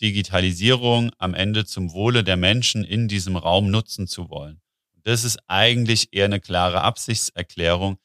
Digitalisierung 0.00 1.10
am 1.18 1.34
Ende 1.34 1.64
zum 1.64 1.92
Wohle 1.92 2.22
der 2.22 2.36
Menschen 2.36 2.84
in 2.84 3.08
diesem 3.08 3.36
Raum 3.36 3.70
nutzen 3.70 4.06
zu 4.06 4.30
wollen. 4.30 4.60
Das 5.02 5.24
ist 5.24 5.38
eigentlich 5.48 6.12
eher 6.12 6.26
eine 6.26 6.40
klare 6.40 6.82
Absichtserklärung, 6.82 7.98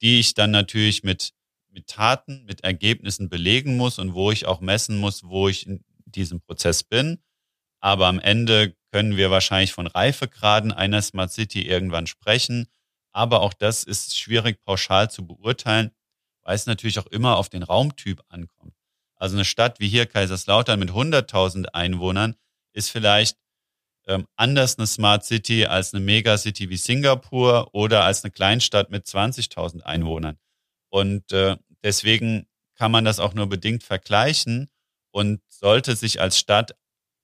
die 0.00 0.20
ich 0.20 0.34
dann 0.34 0.50
natürlich 0.50 1.02
mit, 1.02 1.32
mit 1.74 1.88
Taten, 1.88 2.44
mit 2.44 2.62
Ergebnissen 2.64 3.28
belegen 3.28 3.76
muss 3.76 3.98
und 3.98 4.14
wo 4.14 4.30
ich 4.30 4.46
auch 4.46 4.60
messen 4.60 4.96
muss, 4.98 5.24
wo 5.24 5.48
ich 5.48 5.66
in 5.66 5.84
diesem 6.06 6.40
Prozess 6.40 6.82
bin. 6.82 7.18
Aber 7.80 8.06
am 8.06 8.20
Ende 8.20 8.74
können 8.92 9.16
wir 9.16 9.30
wahrscheinlich 9.30 9.72
von 9.72 9.86
Reifegraden 9.86 10.72
einer 10.72 11.02
Smart 11.02 11.32
City 11.32 11.62
irgendwann 11.62 12.06
sprechen. 12.06 12.68
Aber 13.12 13.42
auch 13.42 13.52
das 13.52 13.84
ist 13.84 14.16
schwierig 14.16 14.62
pauschal 14.64 15.10
zu 15.10 15.26
beurteilen, 15.26 15.90
weil 16.42 16.54
es 16.54 16.66
natürlich 16.66 16.98
auch 16.98 17.06
immer 17.06 17.36
auf 17.36 17.48
den 17.48 17.62
Raumtyp 17.62 18.22
ankommt. 18.28 18.74
Also 19.16 19.36
eine 19.36 19.44
Stadt 19.44 19.80
wie 19.80 19.88
hier 19.88 20.06
Kaiserslautern 20.06 20.78
mit 20.78 20.90
100.000 20.90 21.66
Einwohnern 21.66 22.36
ist 22.72 22.90
vielleicht 22.90 23.38
ähm, 24.06 24.26
anders 24.36 24.78
eine 24.78 24.86
Smart 24.86 25.24
City 25.24 25.66
als 25.66 25.94
eine 25.94 26.04
Megacity 26.04 26.68
wie 26.68 26.76
Singapur 26.76 27.68
oder 27.72 28.04
als 28.04 28.24
eine 28.24 28.30
Kleinstadt 28.30 28.90
mit 28.90 29.06
20.000 29.06 29.82
Einwohnern. 29.82 30.38
Und 30.94 31.32
äh, 31.32 31.56
deswegen 31.82 32.46
kann 32.76 32.92
man 32.92 33.04
das 33.04 33.18
auch 33.18 33.34
nur 33.34 33.48
bedingt 33.48 33.82
vergleichen 33.82 34.70
und 35.10 35.40
sollte 35.48 35.96
sich 35.96 36.20
als 36.20 36.38
Stadt 36.38 36.76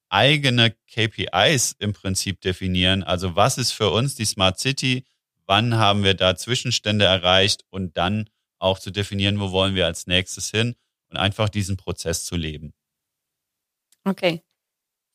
eigene 0.08 0.74
KPIs 0.92 1.76
im 1.78 1.92
Prinzip 1.92 2.40
definieren. 2.40 3.04
Also 3.04 3.36
was 3.36 3.58
ist 3.58 3.72
für 3.72 3.90
uns 3.90 4.16
die 4.16 4.24
Smart 4.24 4.58
City? 4.58 5.04
Wann 5.46 5.76
haben 5.76 6.02
wir 6.02 6.14
da 6.14 6.36
Zwischenstände 6.36 7.04
erreicht? 7.04 7.64
Und 7.70 7.96
dann 7.96 8.28
auch 8.58 8.78
zu 8.78 8.90
definieren, 8.90 9.38
wo 9.38 9.52
wollen 9.52 9.74
wir 9.74 9.86
als 9.86 10.06
nächstes 10.06 10.50
hin? 10.50 10.74
und 11.10 11.16
einfach 11.16 11.48
diesen 11.48 11.76
Prozess 11.76 12.24
zu 12.24 12.36
leben. 12.36 12.72
Okay, 14.04 14.42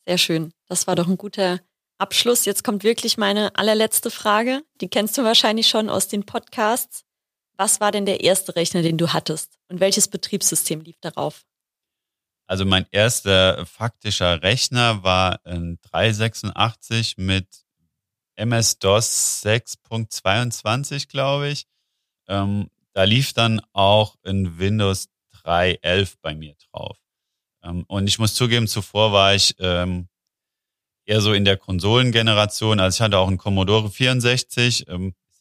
sehr 0.05 0.17
schön. 0.17 0.53
Das 0.67 0.87
war 0.87 0.95
doch 0.95 1.07
ein 1.07 1.17
guter 1.17 1.61
Abschluss. 1.97 2.45
Jetzt 2.45 2.63
kommt 2.63 2.83
wirklich 2.83 3.17
meine 3.17 3.55
allerletzte 3.55 4.11
Frage. 4.11 4.63
Die 4.81 4.89
kennst 4.89 5.17
du 5.17 5.23
wahrscheinlich 5.23 5.67
schon 5.67 5.89
aus 5.89 6.07
den 6.07 6.25
Podcasts. 6.25 7.04
Was 7.57 7.79
war 7.79 7.91
denn 7.91 8.05
der 8.05 8.21
erste 8.21 8.55
Rechner, 8.55 8.81
den 8.81 8.97
du 8.97 9.13
hattest? 9.13 9.57
Und 9.69 9.79
welches 9.79 10.07
Betriebssystem 10.07 10.81
lief 10.81 10.97
darauf? 10.99 11.45
Also 12.47 12.65
mein 12.65 12.85
erster 12.91 13.65
faktischer 13.65 14.43
Rechner 14.43 15.03
war 15.03 15.39
ein 15.45 15.79
386 15.81 17.17
mit 17.17 17.47
MS-DOS 18.35 19.43
6.22, 19.43 21.07
glaube 21.07 21.49
ich. 21.49 21.65
Ähm, 22.27 22.69
da 22.93 23.03
lief 23.03 23.33
dann 23.33 23.61
auch 23.73 24.15
ein 24.23 24.59
Windows 24.59 25.07
3.11 25.43 26.15
bei 26.21 26.35
mir 26.35 26.55
drauf. 26.71 26.97
Ähm, 27.63 27.83
und 27.87 28.07
ich 28.07 28.19
muss 28.19 28.35
zugeben, 28.35 28.67
zuvor 28.67 29.11
war 29.11 29.33
ich 29.33 29.55
ähm, 29.59 30.07
eher 31.05 31.21
so 31.21 31.33
in 31.33 31.45
der 31.45 31.57
Konsolengeneration. 31.57 32.79
Also 32.79 32.97
ich 32.97 33.01
hatte 33.01 33.17
auch 33.17 33.27
einen 33.27 33.37
Commodore 33.37 33.89
64. 33.89 34.87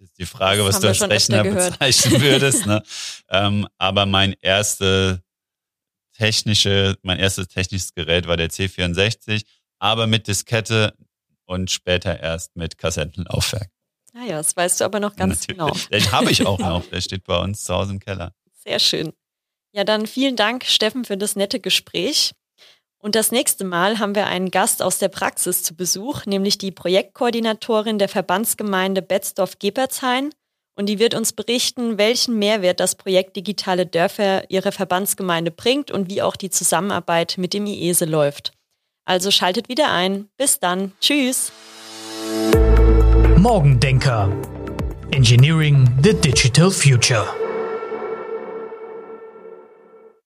Ist 0.04 0.18
die 0.18 0.26
Frage, 0.26 0.62
das 0.64 0.74
was 0.74 0.80
du 0.80 0.88
als 0.88 1.02
Rechner 1.02 1.44
bezeichnen 1.44 2.20
würdest. 2.20 2.66
Ne? 2.66 2.82
ähm, 3.30 3.66
aber 3.78 4.06
mein 4.06 4.34
erste 4.40 5.22
technische, 6.16 6.96
mein 7.02 7.18
erstes 7.18 7.48
technisches 7.48 7.92
Gerät 7.94 8.26
war 8.26 8.36
der 8.36 8.50
C64, 8.50 9.44
aber 9.78 10.06
mit 10.06 10.28
Diskette 10.28 10.94
und 11.46 11.70
später 11.70 12.20
erst 12.20 12.54
mit 12.56 12.78
Kassettenlaufwerk. 12.78 13.68
Naja, 14.12 14.34
ah 14.34 14.38
das 14.38 14.56
weißt 14.56 14.80
du 14.80 14.84
aber 14.84 15.00
noch 15.00 15.16
ganz 15.16 15.48
Natürlich. 15.48 15.88
genau. 15.88 15.98
Den 15.98 16.12
habe 16.12 16.30
ich 16.30 16.46
auch 16.46 16.58
noch. 16.60 16.86
Der 16.86 17.00
steht 17.00 17.24
bei 17.24 17.36
uns 17.36 17.64
zu 17.64 17.74
Hause 17.74 17.92
im 17.92 17.98
Keller. 17.98 18.32
Sehr 18.62 18.78
schön. 18.78 19.12
Ja, 19.72 19.82
dann 19.82 20.06
vielen 20.06 20.36
Dank, 20.36 20.64
Steffen, 20.64 21.04
für 21.04 21.16
das 21.16 21.34
nette 21.34 21.58
Gespräch. 21.58 22.30
Und 23.04 23.16
das 23.16 23.32
nächste 23.32 23.64
Mal 23.64 23.98
haben 23.98 24.14
wir 24.14 24.24
einen 24.28 24.50
Gast 24.50 24.80
aus 24.80 24.98
der 24.98 25.08
Praxis 25.08 25.62
zu 25.62 25.76
Besuch, 25.76 26.24
nämlich 26.24 26.56
die 26.56 26.70
Projektkoordinatorin 26.70 27.98
der 27.98 28.08
Verbandsgemeinde 28.08 29.02
Betzdorf-Gepertshain. 29.02 30.30
Und 30.74 30.86
die 30.86 30.98
wird 30.98 31.12
uns 31.12 31.34
berichten, 31.34 31.98
welchen 31.98 32.38
Mehrwert 32.38 32.80
das 32.80 32.94
Projekt 32.94 33.36
Digitale 33.36 33.84
Dörfer 33.84 34.50
ihrer 34.50 34.72
Verbandsgemeinde 34.72 35.50
bringt 35.50 35.90
und 35.90 36.08
wie 36.08 36.22
auch 36.22 36.34
die 36.34 36.48
Zusammenarbeit 36.48 37.34
mit 37.36 37.52
dem 37.52 37.66
IESE 37.66 38.06
läuft. 38.06 38.52
Also 39.04 39.30
schaltet 39.30 39.68
wieder 39.68 39.92
ein. 39.92 40.30
Bis 40.38 40.58
dann. 40.58 40.92
Tschüss. 41.02 41.52
Morgendenker. 43.36 44.32
Engineering 45.10 45.86
the 46.02 46.14
Digital 46.14 46.70
Future. 46.70 47.43